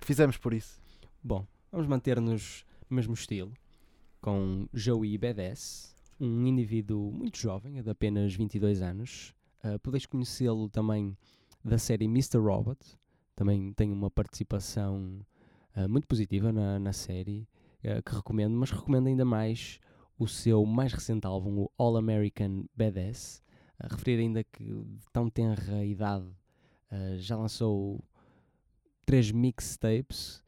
Fizemos 0.00 0.36
por 0.36 0.52
isso. 0.52 0.80
Bom, 1.22 1.46
vamos 1.70 1.86
manter-nos 1.86 2.64
no 2.90 2.96
mesmo 2.96 3.14
estilo, 3.14 3.52
com 4.20 4.68
Joey 4.72 5.16
Badass, 5.18 5.94
um 6.20 6.46
indivíduo 6.46 7.12
muito 7.12 7.38
jovem, 7.38 7.78
é 7.78 7.82
de 7.82 7.90
apenas 7.90 8.34
22 8.34 8.82
anos. 8.82 9.34
Uh, 9.64 9.78
podeis 9.80 10.06
conhecê-lo 10.06 10.68
também 10.68 11.16
da 11.64 11.78
série 11.78 12.04
Mr. 12.06 12.38
Robot, 12.38 12.78
também 13.34 13.72
tem 13.72 13.92
uma 13.92 14.10
participação 14.10 15.20
uh, 15.76 15.88
muito 15.88 16.06
positiva 16.06 16.52
na, 16.52 16.78
na 16.78 16.92
série, 16.92 17.48
uh, 17.84 18.02
que 18.02 18.14
recomendo, 18.14 18.56
mas 18.56 18.70
recomendo 18.70 19.08
ainda 19.08 19.24
mais 19.24 19.78
o 20.18 20.26
seu 20.26 20.64
mais 20.64 20.92
recente 20.92 21.26
álbum, 21.26 21.60
o 21.60 21.70
All 21.76 21.96
American 21.96 22.64
Badass. 22.74 23.42
Uh, 23.82 23.88
referir 23.90 24.20
ainda 24.20 24.42
que 24.42 24.64
de 24.64 25.06
tão 25.12 25.28
tenra 25.28 25.84
idade 25.84 26.26
uh, 26.90 27.18
já 27.18 27.36
lançou 27.36 28.02
três 29.04 29.30
mixtapes 29.30 30.42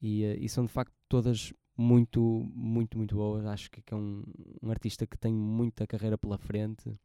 e, 0.00 0.22
e 0.24 0.48
são 0.48 0.64
de 0.64 0.70
facto 0.70 0.94
todas 1.08 1.52
muito, 1.76 2.46
muito, 2.54 2.96
muito 2.96 3.16
boas. 3.16 3.44
Acho 3.46 3.70
que 3.70 3.82
é 3.92 3.96
um, 3.96 4.22
um 4.62 4.70
artista 4.70 5.06
que 5.06 5.18
tem 5.18 5.32
muita 5.32 5.86
carreira 5.86 6.16
pela 6.16 6.38
frente 6.38 6.98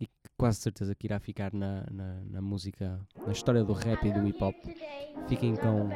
e 0.00 0.08
quase 0.36 0.58
certeza 0.60 0.94
que 0.94 1.06
irá 1.06 1.18
ficar 1.18 1.52
na, 1.54 1.86
na, 1.90 2.20
na 2.24 2.40
música, 2.40 3.00
na 3.24 3.32
história 3.32 3.64
do 3.64 3.72
rap 3.72 4.04
e 4.06 4.12
do 4.12 4.26
hip 4.26 4.42
hop. 4.42 4.54
Fiquem 5.28 5.54
com 5.56 5.88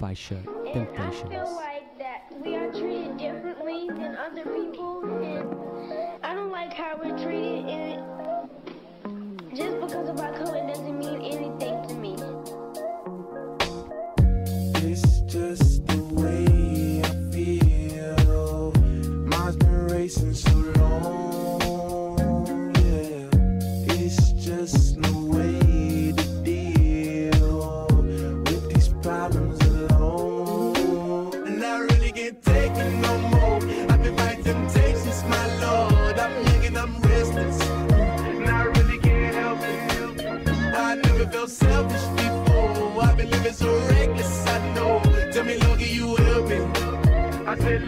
a 0.00 0.04
faixa 0.04 0.42
I 0.98 1.10
feel 1.28 1.54
like 1.56 1.98
that 1.98 2.22
we 2.42 2.56
are 2.56 2.70
treated 2.72 3.18
differently 3.18 3.88
than 3.88 4.16
other 4.16 4.44
people, 4.44 5.04
and 5.04 6.24
I 6.24 6.34
don't 6.34 6.50
like 6.50 6.72
how 6.72 6.96
we're 6.96 7.18
treated. 7.18 7.66
And 7.66 8.00
just 9.54 9.78
because 9.80 10.08
of 10.08 10.18
our 10.20 10.32
color 10.32 10.66
doesn't 10.66 10.98
mean 10.98 11.20
anything 11.20 11.86
to 11.88 11.94
me. 11.94 11.99
Selfish 41.88 42.06
before. 42.22 43.02
I've 43.02 43.16
been 43.16 43.30
living 43.30 43.52
so 43.52 43.78
reckless, 43.88 44.46
I 44.46 44.74
know. 44.74 45.00
Tell 45.32 45.44
me, 45.44 45.54
you 45.78 46.16
help 46.16 46.48
me. 46.48 46.58
I 47.46 47.56
said. 47.58 47.86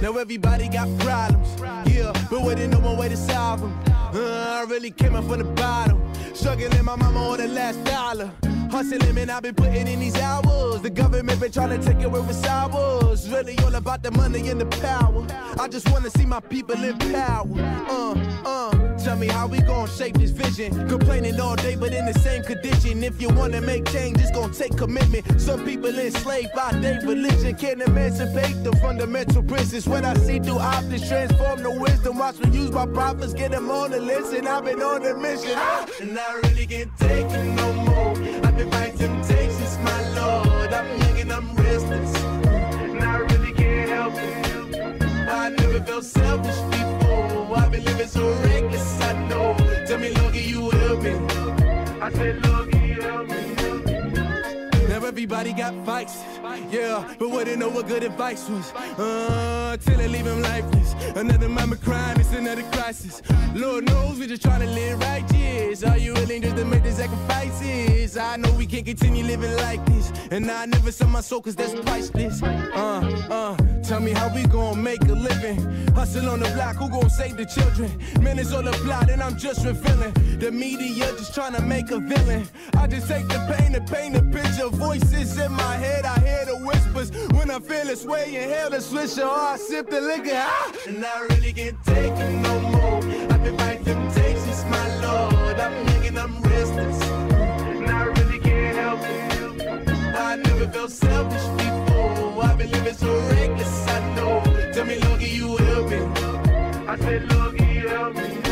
Now 0.00 0.16
everybody 0.16 0.68
got 0.68 0.88
problems, 1.00 1.60
yeah, 1.92 2.12
but 2.30 2.42
waiting 2.42 2.70
no 2.70 2.78
one 2.78 2.96
way 2.96 3.08
to 3.08 3.16
solve 3.16 3.60
them. 3.60 3.76
Uh, 4.14 4.60
I 4.60 4.64
really 4.68 4.92
came 4.92 5.16
up 5.16 5.24
from 5.24 5.38
the 5.38 5.44
bottom, 5.44 6.00
struggling 6.34 6.84
my 6.84 6.94
mama 6.94 7.18
on 7.18 7.38
the 7.38 7.48
last 7.48 7.82
dollar. 7.82 8.30
Hustling, 8.70 9.12
man, 9.14 9.28
I've 9.28 9.42
been 9.42 9.56
putting 9.56 9.88
in 9.88 9.98
these 9.98 10.16
hours. 10.18 10.82
The 10.82 10.90
government 10.90 11.40
been 11.40 11.50
trying 11.50 11.78
to 11.78 11.84
take 11.84 11.98
it 11.98 12.04
away 12.04 12.20
what's 12.20 12.44
ours. 12.46 13.28
Really 13.28 13.58
all 13.64 13.74
about 13.74 14.04
the 14.04 14.12
money 14.12 14.48
and 14.48 14.60
the 14.60 14.66
power. 14.66 15.26
I 15.58 15.66
just 15.66 15.90
wanna 15.90 16.10
see 16.10 16.26
my 16.26 16.40
people 16.40 16.80
in 16.84 16.96
power. 16.96 17.48
Uh, 17.88 18.14
uh. 18.44 18.87
Tell 19.04 19.16
me 19.16 19.28
how 19.28 19.46
we 19.46 19.60
gon' 19.60 19.88
shape 19.88 20.18
this 20.18 20.30
vision. 20.30 20.88
Complaining 20.88 21.40
all 21.40 21.56
day, 21.56 21.76
but 21.76 21.92
in 21.94 22.04
the 22.04 22.18
same 22.18 22.42
condition. 22.42 23.02
If 23.02 23.22
you 23.22 23.28
wanna 23.28 23.60
make 23.60 23.86
change, 23.86 24.20
it's 24.20 24.30
gon' 24.32 24.52
take 24.52 24.76
commitment. 24.76 25.40
Some 25.40 25.64
people 25.64 25.96
enslaved 25.98 26.52
by 26.54 26.72
their 26.72 27.00
religion 27.00 27.54
can't 27.54 27.80
emancipate 27.80 28.62
the 28.64 28.72
fundamental 28.76 29.42
principles. 29.42 29.86
What 29.86 30.04
I 30.04 30.14
see 30.14 30.40
through 30.40 30.58
optics 30.58 31.08
transform 31.08 31.62
the 31.62 31.70
wisdom. 31.70 32.18
Watch 32.18 32.38
me 32.40 32.50
use 32.50 32.70
my 32.72 32.86
prophets, 32.86 33.32
get 33.32 33.52
them 33.52 33.70
on 33.70 33.92
the 33.92 34.00
list, 34.00 34.32
and 34.32 34.48
I've 34.48 34.64
been 34.64 34.82
on 34.82 35.02
the 35.02 35.14
mission. 35.16 35.52
Ah! 35.54 35.86
And 36.00 36.18
I 36.18 36.34
really 36.42 36.66
can't 36.66 36.90
take 36.98 37.26
it 37.26 37.44
no 37.54 37.72
more. 37.72 38.12
I've 38.44 38.56
been 38.56 38.70
fighting 38.70 38.98
temptations, 38.98 39.78
my 39.78 40.00
lord. 40.20 40.72
I'm 40.72 41.00
young 41.00 41.18
and 41.20 41.32
I'm 41.32 41.56
restless. 41.56 42.16
And 42.16 43.02
I 43.02 43.18
really 43.18 43.52
can't 43.52 43.90
help 43.90 44.14
it. 44.16 45.30
I 45.30 45.50
never 45.50 45.80
felt 45.84 46.04
selfish 46.04 46.60
before. 46.70 46.97
Living 47.84 48.08
so 48.08 48.28
reckless, 48.42 49.00
I 49.00 49.28
know. 49.28 49.54
Tell 49.86 49.98
me, 49.98 50.10
Loki, 50.10 50.40
you 50.40 50.70
help 50.70 51.02
me. 51.02 51.12
I 52.00 52.10
said, 52.10 52.47
everybody 55.18 55.52
got 55.52 55.74
fights, 55.84 56.22
yeah, 56.70 57.02
but 57.18 57.28
wouldn't 57.28 57.58
know 57.58 57.68
what 57.68 57.88
good 57.88 58.04
advice 58.04 58.48
was. 58.48 58.70
Uh, 58.96 59.76
till 59.78 59.98
they 59.98 60.06
leave 60.06 60.24
him 60.24 60.40
lifeless. 60.42 60.94
Another 61.16 61.48
mama 61.48 61.74
crime, 61.74 62.20
it's 62.20 62.32
another 62.32 62.62
crisis. 62.70 63.20
Lord 63.52 63.84
knows 63.86 64.20
we 64.20 64.28
just 64.28 64.42
trying 64.42 64.60
to 64.60 64.68
live 64.68 65.00
righteous. 65.00 65.82
Are 65.82 65.98
you 65.98 66.14
willing 66.14 66.42
just 66.42 66.54
to 66.54 66.64
make 66.64 66.84
the 66.84 66.92
sacrifices? 66.92 68.16
I 68.16 68.36
know 68.36 68.52
we 68.52 68.64
can't 68.64 68.86
continue 68.86 69.24
living 69.24 69.56
like 69.56 69.84
this, 69.86 70.12
and 70.30 70.48
I 70.48 70.66
never 70.66 70.92
sell 70.92 71.08
my 71.08 71.20
soul 71.20 71.40
'cause 71.40 71.56
that's 71.56 71.74
priceless. 71.80 72.40
Uh, 72.40 73.00
uh, 73.28 73.56
tell 73.82 73.98
me 73.98 74.12
how 74.12 74.32
we 74.32 74.44
gon' 74.44 74.80
make 74.80 75.02
a 75.02 75.14
living. 75.14 75.58
Hustle 75.96 76.30
on 76.30 76.38
the 76.38 76.48
block, 76.50 76.76
who 76.76 76.88
gon' 76.88 77.10
save 77.10 77.36
the 77.36 77.44
children? 77.44 77.90
Man, 78.20 78.38
it's 78.38 78.52
all 78.52 78.68
a 78.68 78.72
plot, 78.84 79.10
and 79.10 79.20
I'm 79.20 79.36
just 79.36 79.66
revealing. 79.66 80.12
The 80.38 80.52
media 80.52 81.06
just 81.18 81.34
trying 81.34 81.54
to 81.54 81.62
make 81.62 81.90
a 81.90 81.98
villain. 81.98 82.46
I 82.76 82.86
just 82.86 83.08
take 83.08 83.26
the 83.26 83.40
pain 83.50 83.74
and 83.74 83.84
paint 83.90 84.14
a 84.14 84.22
picture. 84.22 84.70
Voices 85.10 85.38
in 85.38 85.52
my 85.52 85.76
head, 85.76 86.04
I 86.04 86.20
hear 86.20 86.44
the 86.44 86.56
whispers. 86.58 87.10
When 87.32 87.50
I 87.50 87.58
feel 87.60 87.84
this 87.86 88.04
way, 88.04 88.26
inhale 88.26 88.70
the 88.70 88.76
swisher 88.76 89.24
or 89.24 89.54
I 89.54 89.56
sip 89.56 89.88
the 89.88 90.00
liquor. 90.00 90.32
Ah! 90.34 90.72
And 90.86 91.04
I 91.04 91.20
really 91.30 91.52
can't 91.52 91.82
take 91.84 92.12
it 92.12 92.30
no 92.42 92.60
more. 92.60 92.96
I've 93.32 93.42
been 93.42 93.56
fighting 93.56 93.84
temptations, 93.84 94.64
my 94.66 94.86
lord. 95.00 95.58
I'm 95.58 95.86
hanging, 95.86 96.18
I'm 96.18 96.42
restless. 96.42 97.02
And 97.02 97.90
I 97.90 98.04
really 98.04 98.38
can't 98.38 98.76
help 98.76 99.00
it. 99.02 100.14
I 100.14 100.36
never 100.36 100.68
felt 100.68 100.90
selfish 100.90 101.46
before. 101.56 102.44
I've 102.44 102.58
been 102.58 102.70
living 102.70 102.94
so 102.94 103.18
reckless, 103.30 103.88
I 103.88 104.14
know. 104.14 104.42
Tell 104.72 104.84
me, 104.84 104.98
Logie, 105.00 105.28
you 105.28 105.56
help 105.56 105.88
me. 105.88 106.00
I 106.86 106.96
said, 106.98 107.32
Logie, 107.32 107.64
help 107.88 108.14
me. 108.14 108.47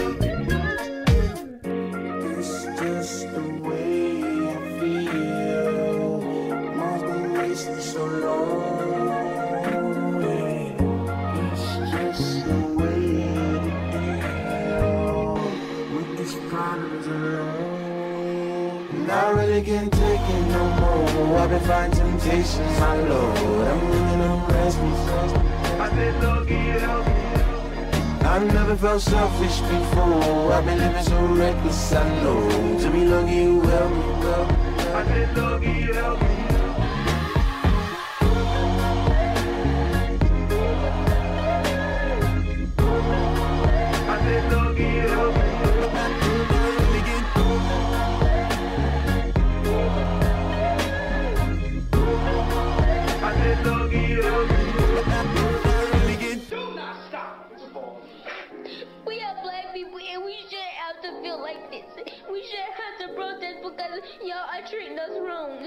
I've 21.46 21.52
been 21.52 21.60
fighting 21.60 21.94
temptations, 21.94 22.80
my 22.80 22.96
lord. 22.96 23.68
I'm 23.68 23.90
living 23.92 24.20
on 24.20 24.48
restless. 24.48 25.32
I 25.78 25.90
said, 25.90 26.24
Logie, 26.24 26.54
you 26.54 26.78
help. 26.80 27.06
I've 28.26 28.52
never 28.52 28.74
felt 28.74 29.00
selfish 29.00 29.60
before. 29.60 30.52
I've 30.52 30.64
been 30.64 30.78
living 30.78 31.04
so 31.04 31.24
reckless, 31.24 31.92
I 31.92 32.22
know. 32.24 32.78
To 32.80 32.90
be 32.90 33.04
lucky, 33.04 33.34
you 33.36 33.60
help 33.60 33.90
me, 33.92 33.98
well. 34.24 34.96
I 34.96 35.04
said, 35.06 35.38
lucky, 35.38 35.66
you 35.66 35.92
help. 35.92 36.45
Have 60.96 61.02
to 61.02 61.22
feel 61.22 61.40
like 61.40 61.70
this. 61.70 61.84
We 62.30 62.42
shouldn't 62.42 62.74
have 62.74 63.08
to 63.08 63.14
protest 63.14 63.58
because 63.62 64.00
y'all 64.22 64.48
are 64.50 64.66
treating 64.68 64.98
us 64.98 65.10
wrong. 65.20 65.58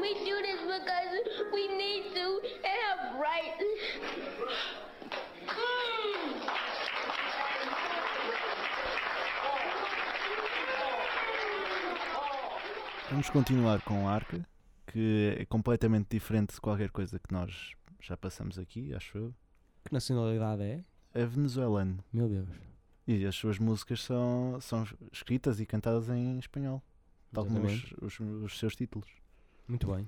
We 0.00 0.14
do 0.24 0.36
this 0.42 0.60
because 0.62 1.12
we 1.52 1.68
need 1.68 2.14
to 2.14 2.40
and 2.64 2.78
have 2.84 3.20
rights. 3.20 3.64
Vamos 13.10 13.30
continuar 13.30 13.80
com 13.82 14.06
Arca, 14.06 14.46
que 14.86 15.34
é 15.38 15.44
completamente 15.46 16.08
diferente 16.10 16.54
de 16.54 16.60
qualquer 16.60 16.90
coisa 16.90 17.18
que 17.18 17.32
nós 17.32 17.72
já 18.00 18.16
passamos 18.16 18.58
aqui, 18.58 18.94
acho 18.94 19.16
eu. 19.16 19.34
Que 19.84 19.92
nacionalidade 19.94 20.62
é? 20.62 20.84
É 21.14 21.24
venezuelano. 21.24 22.04
Meu 22.12 22.28
Deus. 22.28 22.67
E 23.08 23.24
as 23.24 23.34
suas 23.34 23.58
músicas 23.58 24.02
são, 24.02 24.60
são 24.60 24.86
escritas 25.10 25.58
e 25.60 25.66
cantadas 25.66 26.10
em 26.10 26.38
espanhol, 26.38 26.82
tal 27.32 27.46
como 27.46 27.64
os, 27.66 27.92
os, 28.02 28.20
os 28.20 28.58
seus 28.58 28.76
títulos. 28.76 29.08
Muito 29.66 29.90
bem. 29.90 30.06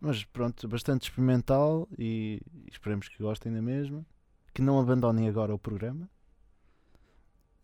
Mas 0.00 0.24
pronto, 0.24 0.66
bastante 0.66 1.04
experimental 1.04 1.88
e 1.96 2.42
esperemos 2.70 3.08
que 3.08 3.22
gostem 3.22 3.52
da 3.52 3.62
mesma. 3.62 4.04
Que 4.52 4.60
não 4.60 4.80
abandonem 4.80 5.28
agora 5.28 5.54
o 5.54 5.58
programa. 5.58 6.10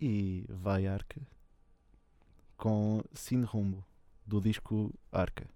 E 0.01 0.47
vai 0.49 0.87
Arca 0.87 1.21
com 2.61 3.03
Sin 3.15 3.43
Rumbo, 3.43 3.83
do 4.27 4.39
disco 4.39 4.93
Arca. 5.11 5.49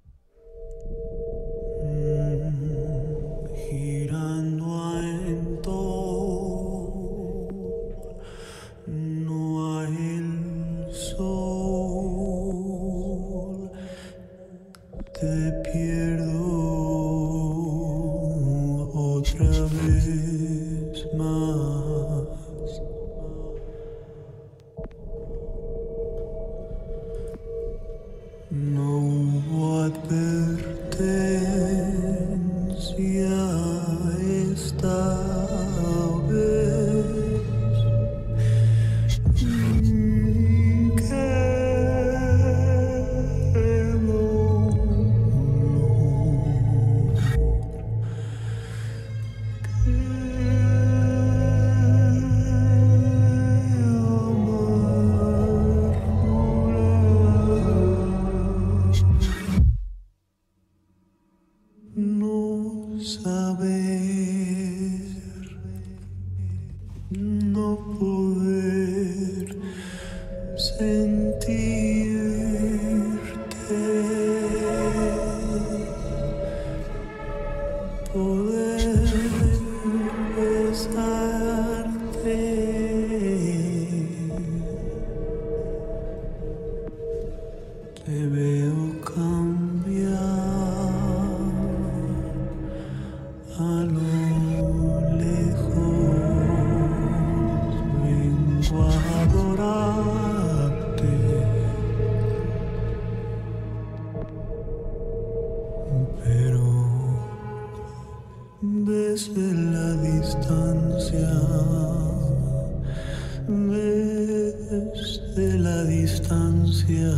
Distancia 116.75 117.15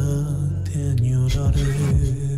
te 0.64 0.90
añoraré. 0.90 2.35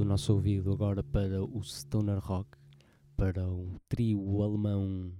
O 0.00 0.04
nosso 0.04 0.32
ouvido 0.32 0.72
agora 0.72 1.02
para 1.02 1.44
o 1.44 1.62
Stoner 1.62 2.18
Rock, 2.18 2.48
para 3.16 3.46
o 3.46 3.78
trio 3.86 4.42
alemão 4.42 5.12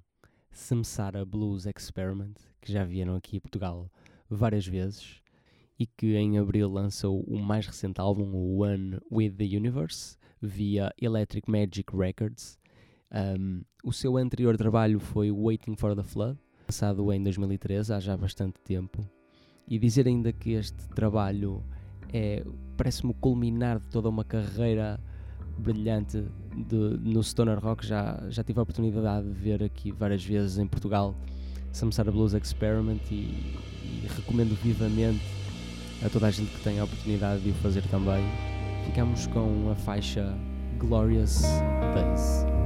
Samsara 0.51 1.23
Blues 1.25 1.67
Experiment, 1.67 2.35
que 2.63 2.73
já 2.73 2.83
vieram 2.83 3.15
aqui 3.15 3.37
a 3.37 3.41
Portugal 3.43 3.91
várias 4.29 4.67
vezes 4.67 5.21
e 5.79 5.87
que 5.87 6.15
em 6.17 6.39
abril 6.39 6.71
lançou 6.71 7.23
o 7.25 7.39
mais 7.39 7.67
recente 7.67 8.01
álbum, 8.01 8.33
o 8.35 8.63
One 8.63 8.99
with 9.11 9.33
the 9.33 9.45
Universe, 9.45 10.17
via 10.41 10.91
Electric 11.01 11.51
Magic 11.51 11.95
Records. 11.95 12.59
Um, 13.13 13.63
o 13.85 13.93
seu 13.93 14.17
anterior 14.17 14.57
trabalho 14.57 14.99
foi 14.99 15.31
Waiting 15.31 15.77
for 15.77 15.95
the 15.95 16.03
Flood, 16.03 16.39
lançado 16.69 17.13
em 17.13 17.23
2013, 17.23 17.93
há 17.93 18.01
já 18.01 18.17
bastante 18.17 18.59
tempo. 18.63 19.07
E 19.69 19.79
dizer 19.79 20.07
ainda 20.07 20.33
que 20.33 20.53
este 20.53 20.89
trabalho 20.89 21.63
é, 22.13 22.45
parece-me 22.77 23.11
o 23.13 23.15
culminar 23.15 23.79
de 23.79 23.87
toda 23.89 24.09
uma 24.09 24.25
carreira 24.25 25.01
brilhante 25.59 26.25
de, 26.55 26.77
no 26.77 27.23
Stoner 27.23 27.59
Rock. 27.59 27.87
Já, 27.87 28.21
já 28.29 28.43
tive 28.43 28.59
a 28.59 28.63
oportunidade 28.63 29.27
de 29.27 29.33
ver 29.33 29.63
aqui 29.63 29.93
várias 29.93 30.25
vezes 30.25 30.59
em 30.59 30.67
Portugal 30.67 31.15
Samsara 31.73 32.11
Blues 32.11 32.35
Experiment 32.35 33.01
e, 33.11 33.15
e 33.15 34.09
recomendo 34.17 34.55
vivamente 34.63 35.23
a 36.05 36.09
toda 36.09 36.27
a 36.27 36.31
gente 36.31 36.51
que 36.51 36.61
tenha 36.63 36.83
a 36.83 36.85
oportunidade 36.85 37.43
de 37.43 37.51
o 37.51 37.55
fazer 37.55 37.83
também. 37.89 38.25
Ficamos 38.87 39.27
com 39.29 39.71
a 39.71 39.75
faixa 39.75 40.35
Glorious 40.79 41.43
Days. 41.95 42.60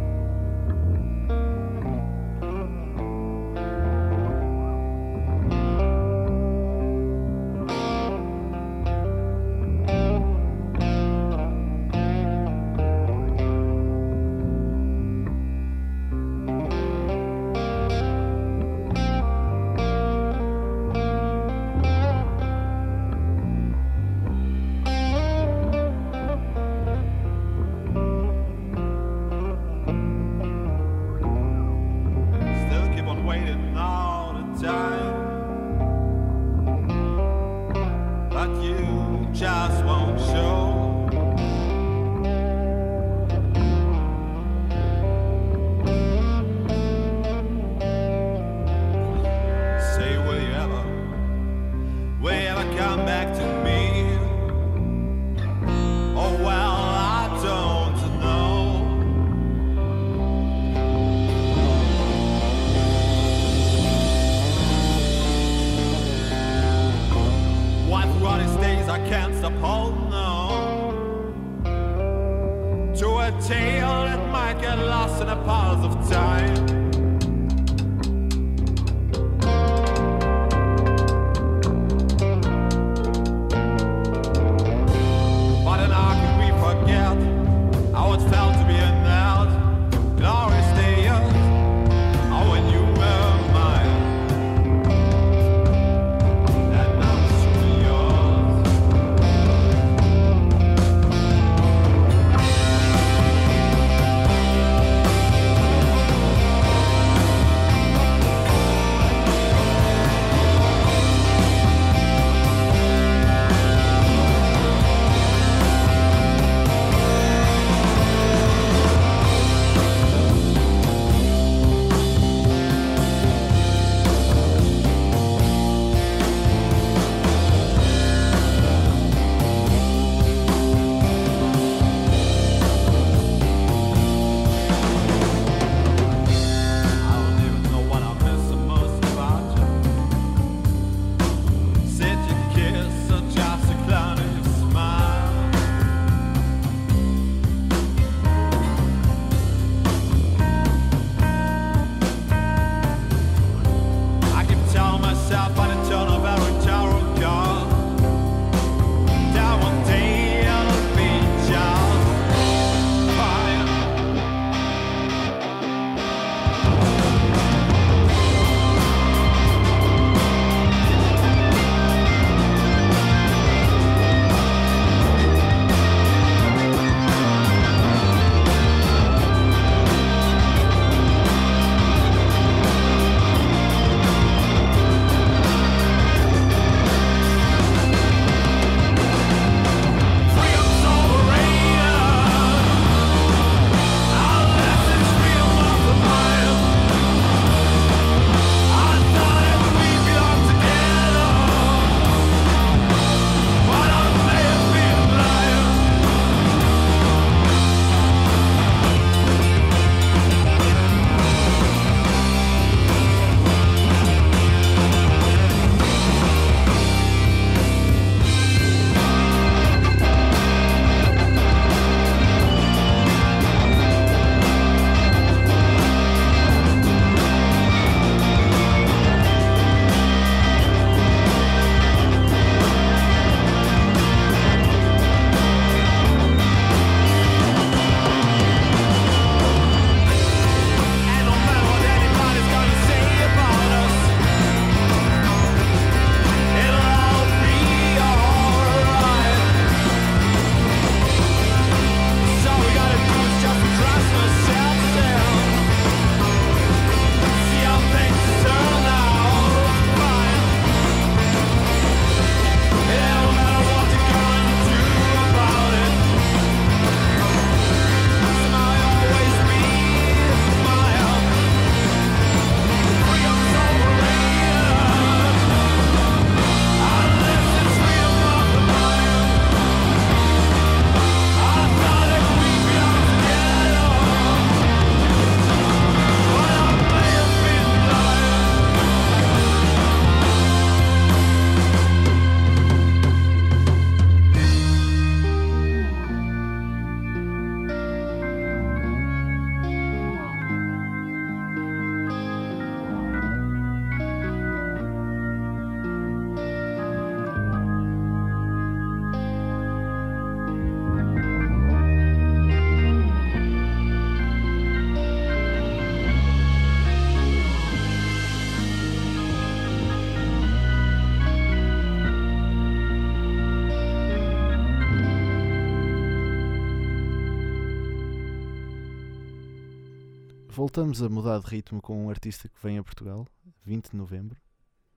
Voltamos 330.75 331.01
a 331.01 331.09
mudar 331.09 331.39
de 331.39 331.47
ritmo 331.47 331.81
com 331.81 332.05
um 332.05 332.11
artista 332.11 332.49
que 332.49 332.61
vem 332.61 332.79
a 332.79 332.83
Portugal, 332.83 333.29
20 333.63 333.93
de 333.93 333.97
novembro. 333.97 334.37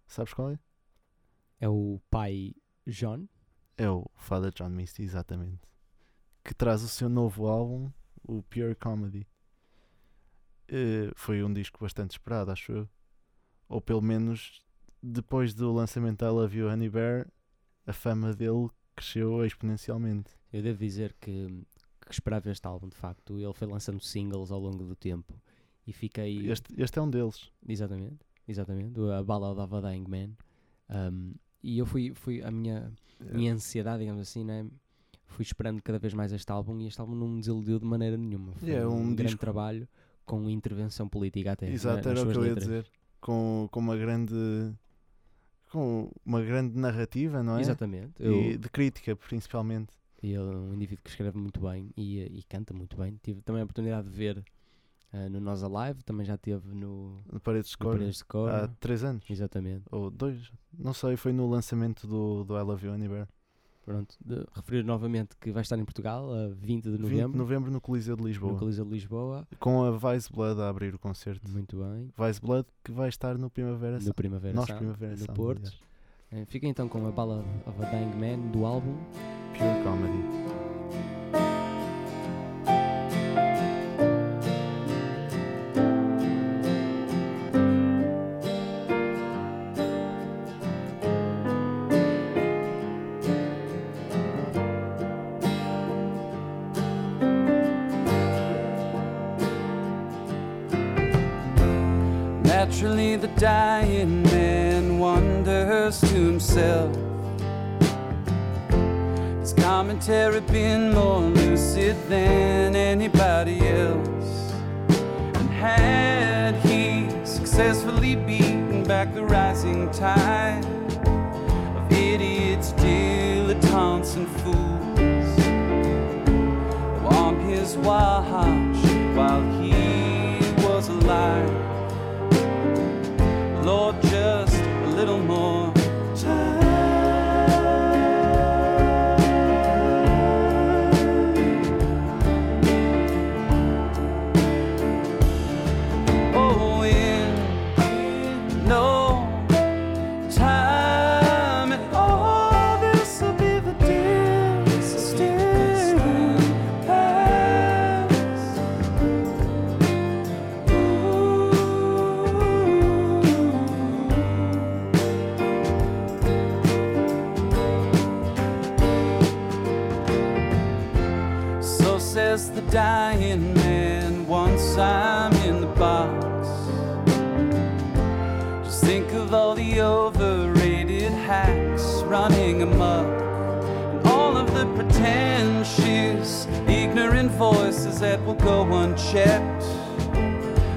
Sabes 0.07 0.33
qual 0.33 0.49
é? 0.49 0.59
É 1.59 1.69
o 1.69 2.01
pai 2.09 2.55
John. 2.87 3.27
É 3.77 3.87
o 3.87 4.09
Father 4.15 4.51
John 4.51 4.69
Misty, 4.69 5.03
exatamente. 5.03 5.61
Que 6.43 6.55
traz 6.55 6.81
o 6.81 6.87
seu 6.87 7.07
novo 7.07 7.45
álbum, 7.45 7.91
o 8.23 8.41
Pure 8.41 8.73
Comedy. 8.73 9.27
Eh, 10.67 11.11
foi 11.15 11.43
um 11.43 11.53
disco 11.53 11.77
bastante 11.79 12.13
esperado, 12.13 12.49
acho 12.49 12.71
eu. 12.71 12.89
Ou 13.69 13.79
pelo 13.79 14.01
menos 14.01 14.65
depois 14.99 15.53
do 15.53 15.71
lançamento 15.71 16.25
da 16.25 16.31
Love 16.31 16.57
You 16.57 16.69
Honey 16.69 16.89
Bear, 16.89 17.27
a 17.85 17.93
fama 17.93 18.33
dele 18.33 18.67
cresceu 18.95 19.45
exponencialmente. 19.45 20.31
Eu 20.51 20.63
devo 20.63 20.79
dizer 20.79 21.15
que, 21.21 21.63
que 22.03 22.11
esperava 22.11 22.49
este 22.49 22.65
álbum, 22.65 22.89
de 22.89 22.97
facto. 22.97 23.39
Ele 23.39 23.53
foi 23.53 23.67
lançando 23.67 24.01
singles 24.01 24.49
ao 24.49 24.59
longo 24.59 24.83
do 24.83 24.95
tempo 24.95 25.39
e 25.87 25.93
fiquei. 25.93 26.49
Este, 26.51 26.73
este 26.77 26.99
é 26.99 27.01
um 27.01 27.09
deles. 27.09 27.49
Exatamente, 27.67 28.17
exatamente. 28.47 28.99
A 29.17 29.23
Ballad 29.23 29.59
of 29.59 29.73
a 29.75 29.81
Dying 29.81 30.05
Man. 30.07 30.31
Um, 30.89 31.33
e 31.63 31.77
eu 31.79 31.85
fui, 31.85 32.13
fui 32.13 32.41
a 32.43 32.51
minha, 32.51 32.91
minha 33.33 33.53
ansiedade, 33.53 33.99
digamos 33.99 34.21
assim, 34.21 34.43
né? 34.43 34.65
fui 35.29 35.43
esperando 35.43 35.81
cada 35.81 35.99
vez 35.99 36.13
mais 36.13 36.31
este 36.31 36.49
álbum 36.51 36.79
e 36.79 36.87
este 36.87 37.01
álbum 37.01 37.13
não 37.13 37.27
me 37.27 37.39
desiludiu 37.39 37.79
de 37.79 37.85
maneira 37.85 38.15
nenhuma. 38.15 38.53
Foi 38.53 38.69
É, 38.71 38.87
um 38.87 39.01
um, 39.07 39.13
grande 39.15 39.35
trabalho 39.35 39.87
com 40.25 40.49
intervenção 40.49 41.07
política 41.09 41.51
até. 41.51 41.69
Exato, 41.69 42.07
na- 42.07 42.13
nas 42.13 42.19
era 42.21 42.29
o 42.29 42.31
que 42.31 42.37
eu 42.37 42.43
ia 42.43 42.49
letras. 42.53 42.63
dizer. 42.67 42.85
Com, 43.19 43.67
com 43.71 43.79
uma 43.79 43.97
grande. 43.97 44.73
Com 45.69 46.09
uma 46.25 46.41
grande 46.41 46.77
narrativa, 46.77 47.43
não 47.43 47.57
é? 47.57 47.61
Exatamente. 47.61 48.13
E 48.21 48.51
Eu, 48.53 48.57
de 48.57 48.69
crítica, 48.69 49.15
principalmente. 49.17 49.89
e 50.23 50.27
ele 50.31 50.53
é 50.53 50.55
um 50.57 50.73
indivíduo 50.73 51.03
que 51.03 51.09
escreve 51.09 51.37
muito 51.37 51.59
bem 51.59 51.91
e, 51.97 52.19
e 52.21 52.43
canta 52.43 52.73
muito 52.73 52.95
bem. 52.95 53.19
Tive 53.21 53.41
também 53.41 53.61
a 53.61 53.65
oportunidade 53.65 54.09
de 54.09 54.15
ver 54.15 54.43
ah, 55.13 55.29
no 55.29 55.39
Nós 55.39 55.63
Alive, 55.63 56.03
também 56.03 56.25
já 56.25 56.37
teve 56.37 56.73
no, 56.73 57.17
No 57.31 57.39
Paredes 57.39 57.71
de 57.71 57.77
no 57.79 57.85
Cor. 57.85 57.93
Paredes 57.97 58.17
de 58.17 58.25
Cor. 58.25 58.49
Há 58.49 58.67
três 58.79 59.03
anos. 59.03 59.23
Exatamente. 59.29 59.83
Ou 59.91 60.09
dois. 60.11 60.51
Não 60.77 60.93
sei, 60.93 61.15
foi 61.15 61.31
no 61.33 61.49
lançamento 61.49 62.05
do, 62.07 62.43
do 62.43 62.57
I 62.57 62.61
Love 62.61 62.85
You 62.85 62.93
Anywhere. 62.93 63.27
Pronto, 63.85 64.17
de, 64.19 64.43
referir 64.53 64.83
novamente 64.83 65.37
que 65.39 65.49
vai 65.49 65.61
estar 65.61 65.79
em 65.79 65.85
Portugal 65.85 66.29
a 66.33 66.49
20 66.49 66.57
de 66.83 66.89
20 66.91 66.97
de 66.97 66.97
novembro, 67.01 67.37
novembro 67.37 67.71
no 67.71 67.79
Coliseu 67.79 68.17
de 68.17 68.21
no 68.21 68.27
Lisboa. 68.27 68.59
Coliseu 68.59 68.83
de 68.83 68.91
Lisboa. 68.91 69.47
Com 69.61 69.81
a 69.81 69.91
Vice 69.91 70.29
Blood 70.29 70.59
a 70.59 70.67
abrir 70.67 70.93
o 70.93 70.99
concerto. 70.99 71.49
Muito 71.49 71.77
bem. 71.77 72.11
Vice 72.17 72.41
Blood 72.41 72.67
que 72.83 72.91
vai 72.91 73.07
estar 73.07 73.37
no 73.37 73.49
Primavera 73.49 73.97
No. 73.97 74.13
Primavera 74.13 74.53
Nós 74.53 74.67
Sound, 74.67 74.79
Primavera 74.79 75.11
no 75.13 75.17
Sound, 75.25 75.33
Porto. 75.37 75.59
aliás. 75.59 75.79
Eh, 76.31 76.45
Fica 76.47 76.67
então 76.67 76.89
com 76.89 77.07
a 77.07 77.11
Ballad 77.11 77.45
of 77.65 77.81
a 77.81 77.89
Dying 77.89 78.13
Man 78.19 78.51
do 78.51 78.65
álbum. 78.65 78.93
Pure 79.57 79.83
Comedy. 79.85 80.46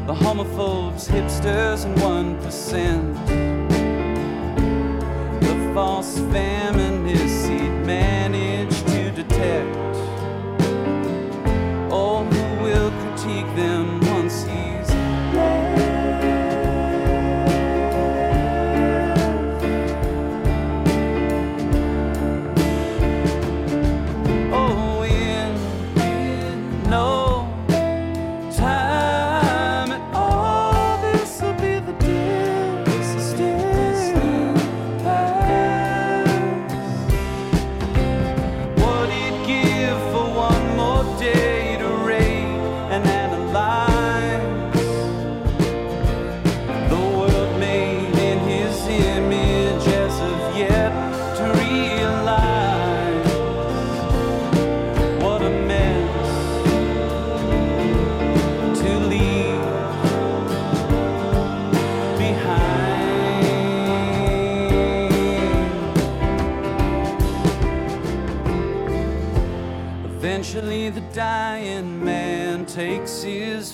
The 0.07 0.15
homophobes, 0.15 1.09
hipsters, 1.09 1.85
and 1.85 1.97
1%. 1.99 3.15
The 5.41 5.75
false 5.75 6.19
feminists 6.19 6.60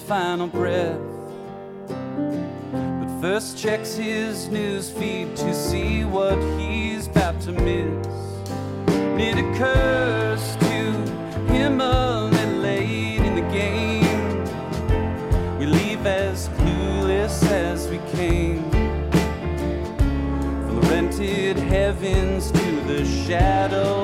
final 0.06 0.46
breath. 0.46 1.00
But 1.88 3.20
first 3.20 3.58
checks 3.58 3.96
his 3.96 4.46
news 4.48 4.88
feed 4.88 5.34
to 5.34 5.52
see 5.52 6.04
what 6.04 6.38
he's 6.60 7.08
about 7.08 7.40
to 7.40 7.52
miss. 7.52 8.06
And 8.86 9.20
it 9.20 9.38
occurs 9.38 10.54
to 10.58 10.92
him 11.52 11.78
little 11.78 12.58
late 12.60 13.18
in 13.18 13.34
the 13.34 13.48
game. 13.50 14.44
We 15.58 15.66
leave 15.66 16.06
as 16.06 16.50
clueless 16.50 17.42
as 17.50 17.88
we 17.88 17.98
came. 18.16 18.70
From 20.66 20.80
the 20.80 20.88
rented 20.88 21.56
heavens 21.56 22.52
to 22.52 22.80
the 22.86 23.04
shadows 23.04 23.95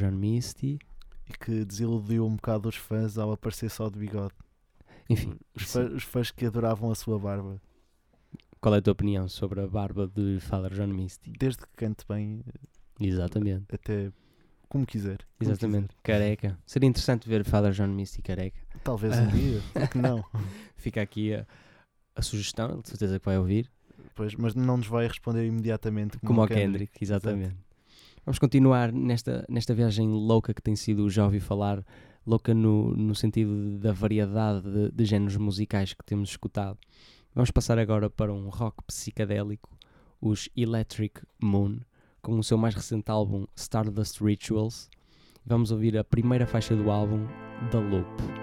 John 0.00 0.12
Misty. 0.16 0.78
E 1.28 1.32
que 1.32 1.64
desiludiu 1.64 2.26
um 2.26 2.34
bocado 2.34 2.68
os 2.68 2.76
fãs 2.76 3.16
ao 3.16 3.30
aparecer 3.32 3.70
só 3.70 3.88
de 3.88 3.98
bigode. 3.98 4.34
Enfim, 5.08 5.36
Os 5.54 5.62
fãs, 5.64 5.92
os 5.92 6.02
fãs 6.02 6.30
que 6.30 6.44
adoravam 6.46 6.90
a 6.90 6.94
sua 6.94 7.18
barba. 7.18 7.60
qual 8.60 8.74
é 8.74 8.78
a 8.78 8.82
tua 8.82 8.92
opinião 8.92 9.28
sobre 9.28 9.60
a 9.60 9.66
barba 9.66 10.06
de 10.08 10.38
Father 10.40 10.72
John 10.74 10.88
Misty? 10.92 11.32
Desde 11.38 11.62
que 11.62 11.68
cante 11.76 12.04
bem, 12.08 12.42
Exatamente, 13.00 13.64
até 13.72 14.12
como 14.68 14.84
quiser. 14.86 15.18
como 15.38 15.50
exatamente. 15.50 15.88
Careca. 16.02 16.58
Seria 16.66 16.88
interessante 16.88 17.28
ver 17.28 17.44
Father 17.44 17.72
John 17.72 17.88
Misty 17.88 18.22
careca. 18.22 18.58
quiser. 18.68 18.82
Talvez 18.84 19.16
um 19.18 19.26
dia, 19.28 19.60
porque 19.72 19.98
não? 19.98 20.24
Fica 20.76 21.00
aqui 21.02 21.34
a, 21.34 21.46
a 22.14 22.22
sugestão, 22.22 22.80
de 22.80 22.88
certeza 22.88 23.18
que 23.18 23.24
vai 23.24 23.38
ouvir. 23.38 23.70
Pois, 24.14 24.34
mas 24.34 24.54
não 24.54 24.76
nos 24.76 24.86
vai 24.86 25.06
responder 25.06 25.46
imediatamente 25.46 26.18
como, 26.18 26.26
Como 26.28 26.40
o 26.40 26.42
ao 26.42 26.48
Kendrick, 26.48 27.02
exatamente. 27.02 27.56
Vamos 28.30 28.38
continuar 28.38 28.92
nesta, 28.92 29.44
nesta 29.48 29.74
viagem 29.74 30.06
louca 30.06 30.54
que 30.54 30.62
tem 30.62 30.76
sido, 30.76 31.10
já 31.10 31.24
ouvi 31.24 31.40
falar, 31.40 31.84
louca 32.24 32.54
no, 32.54 32.94
no 32.94 33.12
sentido 33.12 33.76
da 33.80 33.92
variedade 33.92 34.62
de, 34.70 34.92
de 34.92 35.04
géneros 35.04 35.36
musicais 35.36 35.94
que 35.94 36.04
temos 36.04 36.30
escutado. 36.30 36.78
Vamos 37.34 37.50
passar 37.50 37.76
agora 37.76 38.08
para 38.08 38.32
um 38.32 38.48
rock 38.48 38.84
psicadélico, 38.86 39.76
os 40.20 40.48
Electric 40.56 41.20
Moon, 41.42 41.80
com 42.22 42.38
o 42.38 42.44
seu 42.44 42.56
mais 42.56 42.72
recente 42.72 43.10
álbum 43.10 43.48
Stardust 43.56 44.20
Rituals. 44.20 44.88
Vamos 45.44 45.72
ouvir 45.72 45.98
a 45.98 46.04
primeira 46.04 46.46
faixa 46.46 46.76
do 46.76 46.88
álbum, 46.88 47.26
The 47.72 47.80
Loop. 47.80 48.39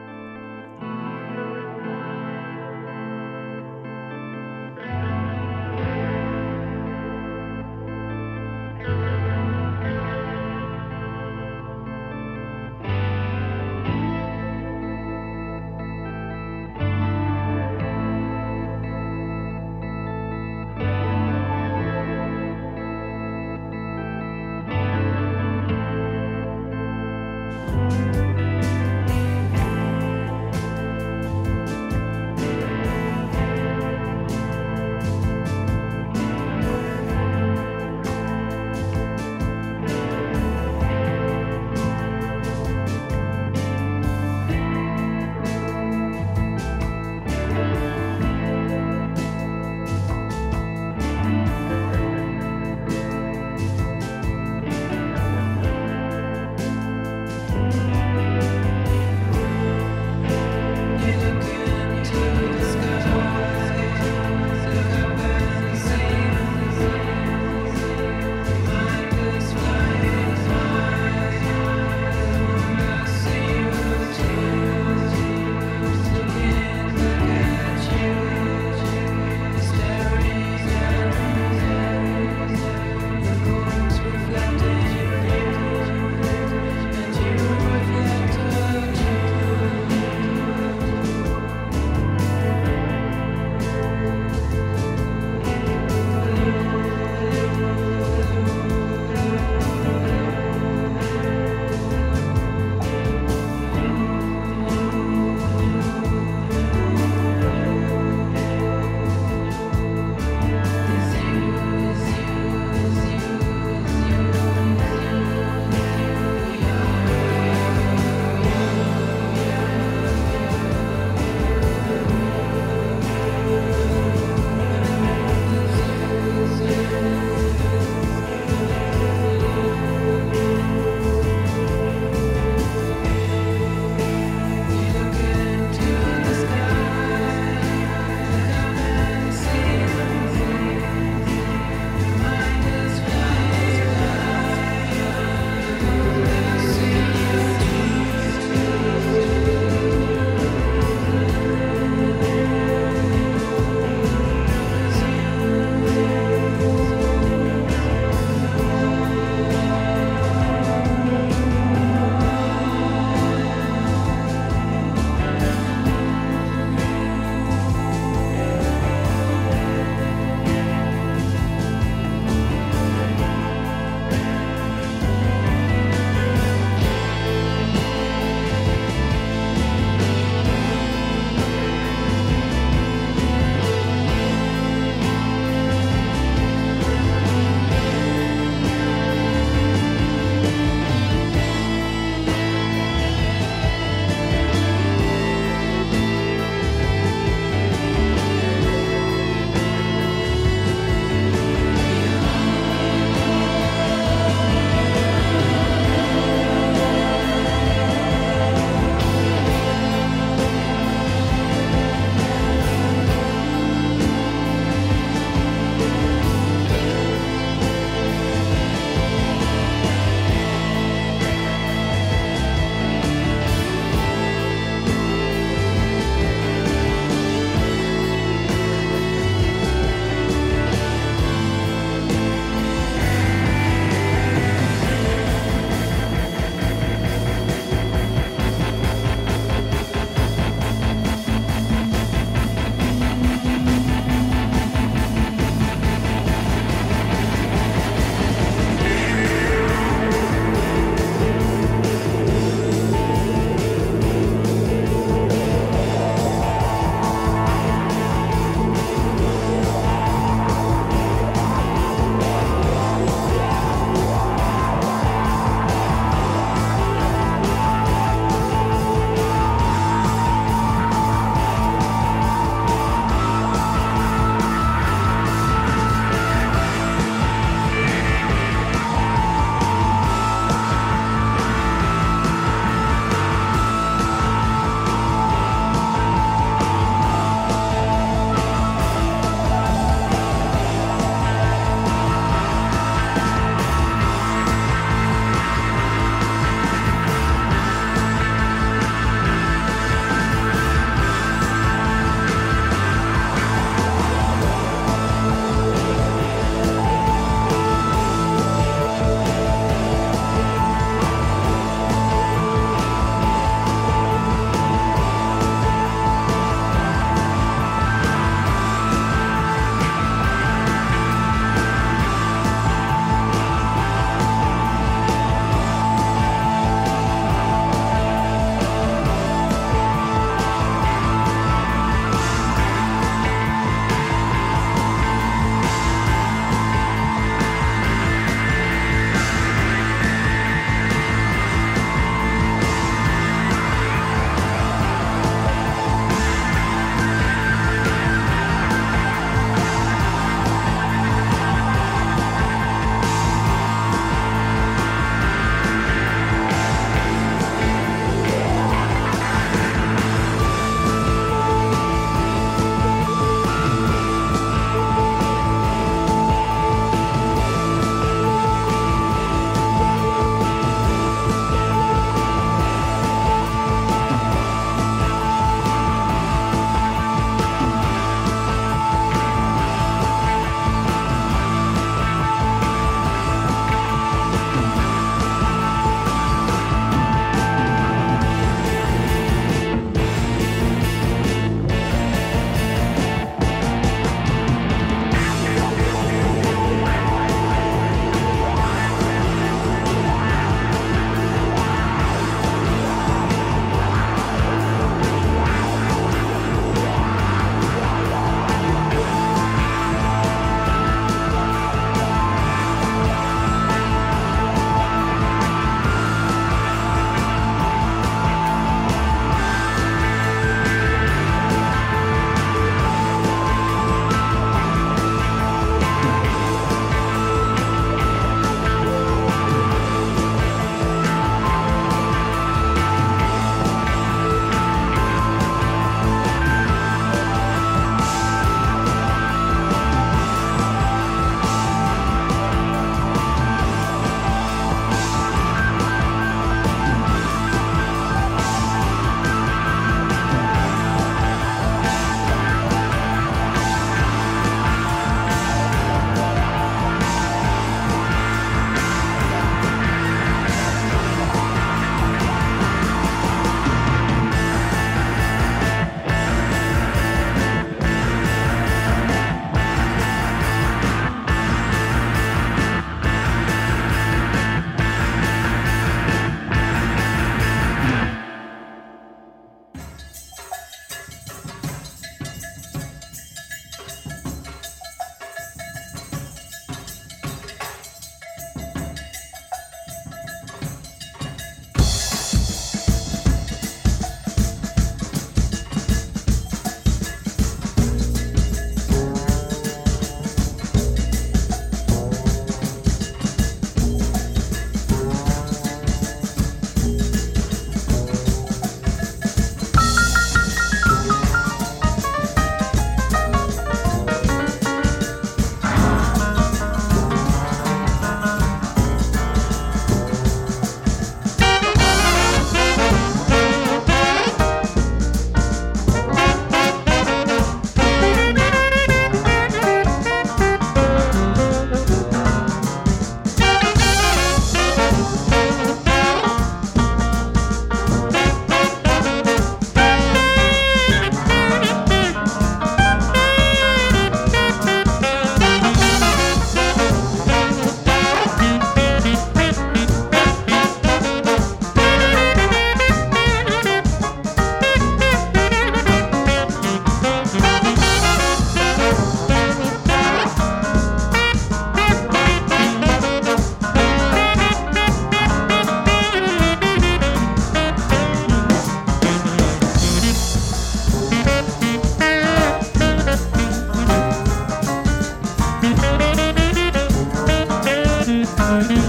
Bye. 578.57 578.86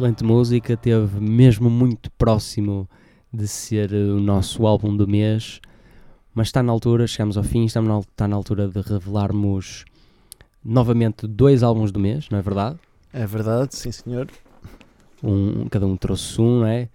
Excelente 0.00 0.24
música, 0.24 0.78
teve 0.78 1.20
mesmo 1.20 1.68
muito 1.68 2.10
próximo 2.12 2.88
de 3.30 3.46
ser 3.46 3.92
eh, 3.92 3.96
o 3.96 4.18
nosso 4.18 4.66
álbum 4.66 4.96
do 4.96 5.06
mês, 5.06 5.60
mas 6.32 6.48
está 6.48 6.62
na 6.62 6.72
altura, 6.72 7.06
chegamos 7.06 7.36
ao 7.36 7.44
fim, 7.44 7.66
estamos 7.66 7.86
na, 7.86 7.98
está 7.98 8.26
na 8.26 8.34
altura 8.34 8.66
de 8.66 8.80
revelarmos 8.80 9.84
novamente 10.64 11.26
dois 11.26 11.62
álbuns 11.62 11.92
do 11.92 12.00
mês, 12.00 12.30
não 12.30 12.38
é 12.38 12.40
verdade? 12.40 12.78
É 13.12 13.26
verdade, 13.26 13.76
sim 13.76 13.92
senhor. 13.92 14.26
Um, 15.22 15.68
cada 15.68 15.86
um 15.86 15.98
trouxe 15.98 16.40
um, 16.40 16.60
não 16.60 16.66
é? 16.66 16.88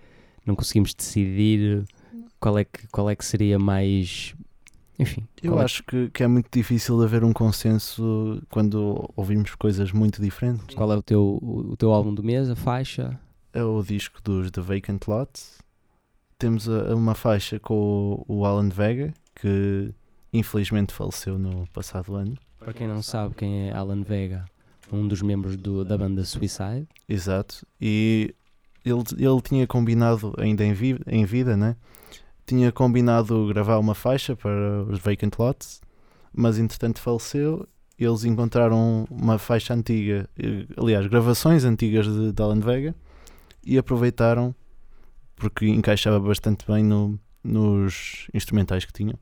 Não 0.43 0.55
conseguimos 0.55 0.91
decidir 0.91 1.83
qual 2.39 2.57
é 2.57 2.65
que, 2.65 2.87
qual 2.87 3.07
é 3.07 3.15
que 3.15 3.23
seria 3.23 3.59
mais. 3.59 4.33
Enfim, 4.97 5.27
Eu 5.43 5.51
qual 5.53 5.61
é 5.61 5.65
acho 5.65 5.83
que, 5.83 6.09
que 6.09 6.23
é 6.23 6.27
muito 6.27 6.47
difícil 6.51 7.01
haver 7.03 7.23
um 7.23 7.33
consenso 7.33 8.41
quando 8.49 9.09
ouvimos 9.15 9.53
coisas 9.55 9.91
muito 9.91 10.21
diferentes. 10.21 10.73
Qual 10.75 10.91
é 10.91 10.95
o 10.95 11.01
teu, 11.03 11.37
o, 11.41 11.71
o 11.71 11.77
teu 11.77 11.91
álbum 11.91 12.13
do 12.13 12.23
mês, 12.23 12.49
a 12.49 12.55
faixa? 12.55 13.19
É 13.53 13.63
o 13.63 13.81
disco 13.83 14.21
dos 14.23 14.49
The 14.51 14.61
Vacant 14.61 14.99
Lot. 15.07 15.29
Temos 16.37 16.67
a- 16.69 16.95
uma 16.95 17.15
faixa 17.15 17.59
com 17.59 18.23
o, 18.27 18.39
o 18.39 18.45
Alan 18.45 18.69
Vega, 18.69 19.13
que 19.35 19.93
infelizmente 20.33 20.93
faleceu 20.93 21.37
no 21.37 21.67
passado 21.73 22.15
ano. 22.15 22.37
Para 22.59 22.73
quem 22.73 22.87
não 22.87 23.01
sabe 23.01 23.35
quem 23.35 23.69
é 23.69 23.73
Alan 23.73 24.01
Vega, 24.01 24.45
um 24.91 25.07
dos 25.07 25.21
membros 25.21 25.55
do- 25.57 25.83
da 25.85 25.97
banda 25.97 26.23
Suicide. 26.25 26.87
Exato. 27.07 27.65
E 27.79 28.33
ele, 28.83 29.03
ele 29.17 29.41
tinha 29.41 29.67
combinado, 29.67 30.33
ainda 30.37 30.63
em, 30.63 30.73
vi, 30.73 30.97
em 31.07 31.25
vida, 31.25 31.55
né? 31.57 31.75
Tinha 32.45 32.71
combinado 32.71 33.47
gravar 33.47 33.79
uma 33.79 33.95
faixa 33.95 34.35
para 34.35 34.83
os 34.83 34.99
Vacant 34.99 35.31
Lots, 35.37 35.81
mas 36.33 36.59
entretanto 36.59 36.99
faleceu. 36.99 37.67
Eles 37.97 38.23
encontraram 38.23 39.07
uma 39.09 39.39
faixa 39.39 39.73
antiga, 39.73 40.29
eh, 40.37 40.65
aliás, 40.77 41.07
gravações 41.07 41.63
antigas 41.63 42.05
de, 42.05 42.41
Alan 42.41 42.59
Vega 42.59 42.93
e 43.65 43.77
aproveitaram 43.77 44.53
porque 45.35 45.67
encaixava 45.67 46.19
bastante 46.19 46.65
bem 46.67 46.83
no, 46.83 47.19
nos 47.43 48.27
instrumentais 48.33 48.85
que 48.85 48.93
tinham. 48.93 49.17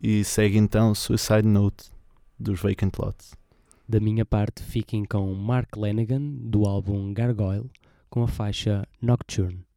E 0.00 0.24
segue 0.24 0.56
então 0.56 0.94
Suicide 0.94 1.46
Note 1.46 1.90
dos 2.38 2.60
Vacant 2.60 2.92
Lots. 2.98 3.34
Da 3.88 4.00
minha 4.00 4.24
parte, 4.24 4.62
fiquem 4.62 5.04
com 5.04 5.32
Mark 5.34 5.76
Lanigan, 5.76 6.20
do 6.20 6.66
álbum 6.66 7.12
Gargoyle, 7.12 7.70
com 8.10 8.22
a 8.22 8.28
faixa 8.28 8.86
Nocturne. 9.00 9.67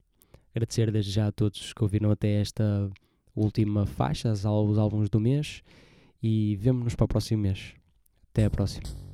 Agradecer 0.54 0.92
desde 0.92 1.12
já 1.12 1.28
a 1.28 1.32
todos 1.32 1.74
que 1.74 1.84
ouviram 1.84 2.12
até 2.12 2.42
esta 2.42 2.90
última 3.36 3.86
faixa, 3.86 4.32
os 4.32 4.46
álbuns 4.46 5.10
do 5.10 5.20
mês, 5.20 5.64
e 6.22 6.56
vemo-nos 6.58 6.96
para 6.96 7.06
o 7.06 7.08
próximo 7.08 7.44
mês. 7.44 7.74
Até 8.32 8.46
a 8.46 8.50
próxima. 8.50 9.11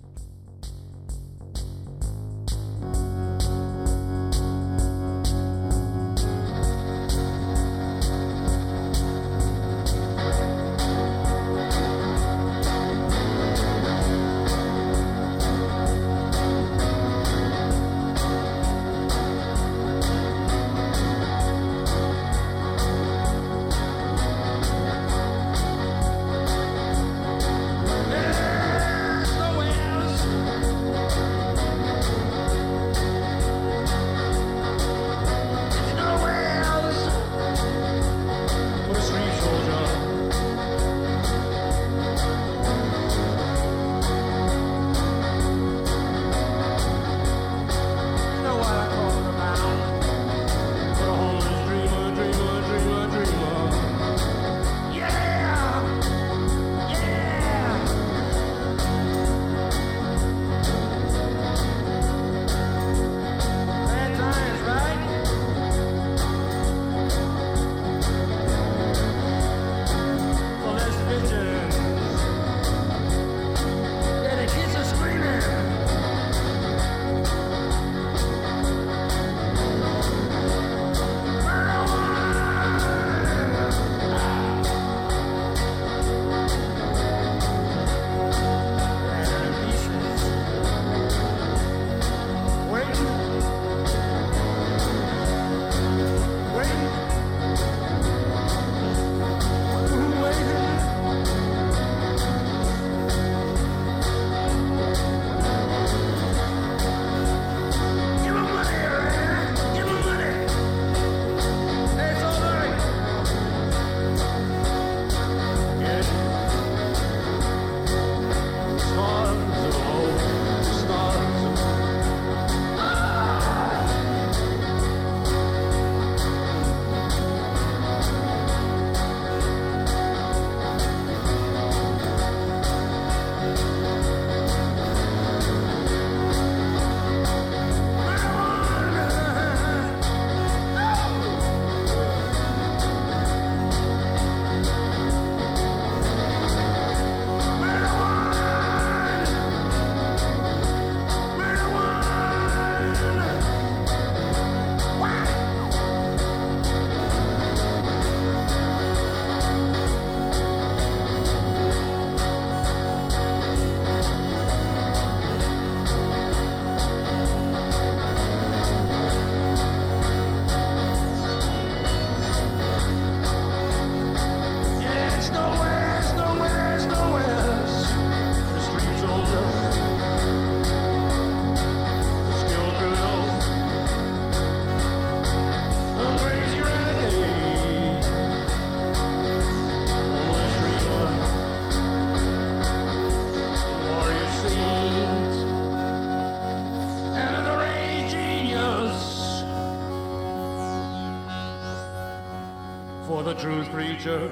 Preacher 203.78 204.32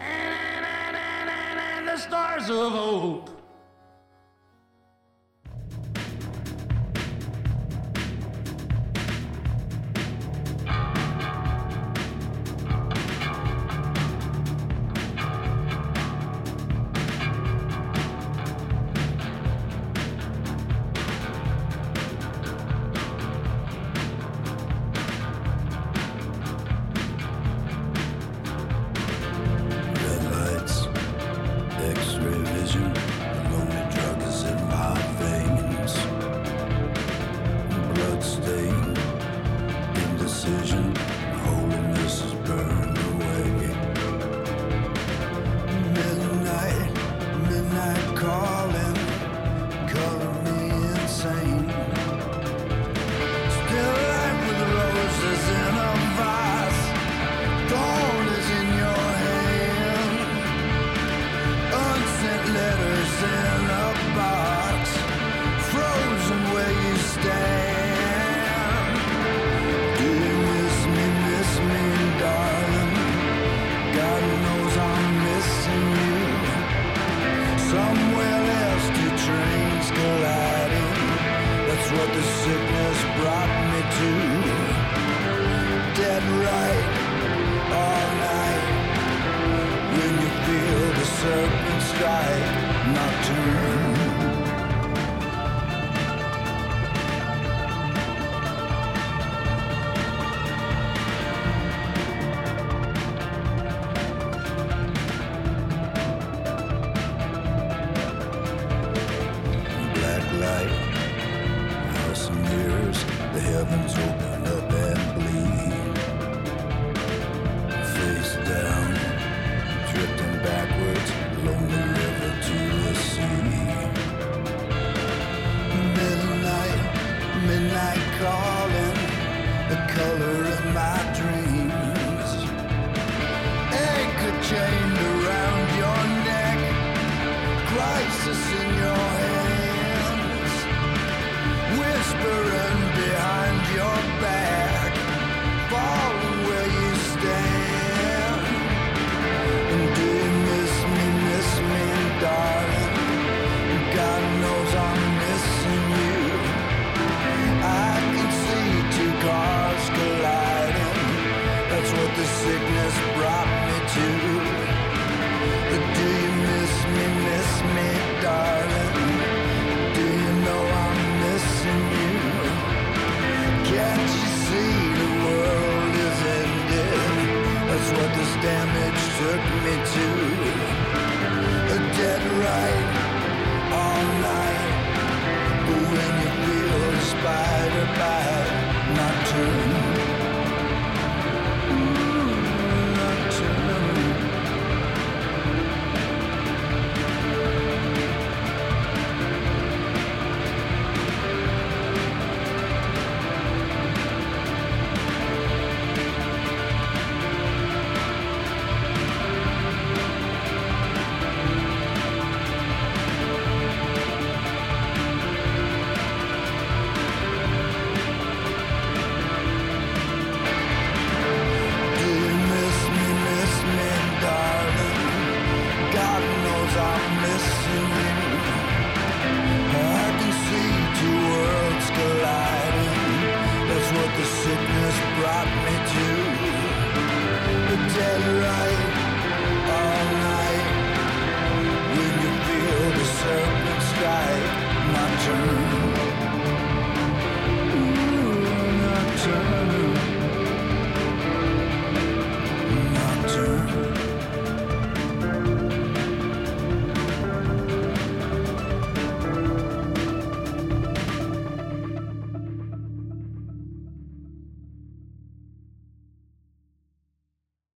and, 0.00 0.64
and, 0.66 0.96
and, 0.96 1.60
and, 1.60 1.86
the 1.86 1.96
stars 1.96 2.50
of 2.50 2.72
hope. 2.72 3.41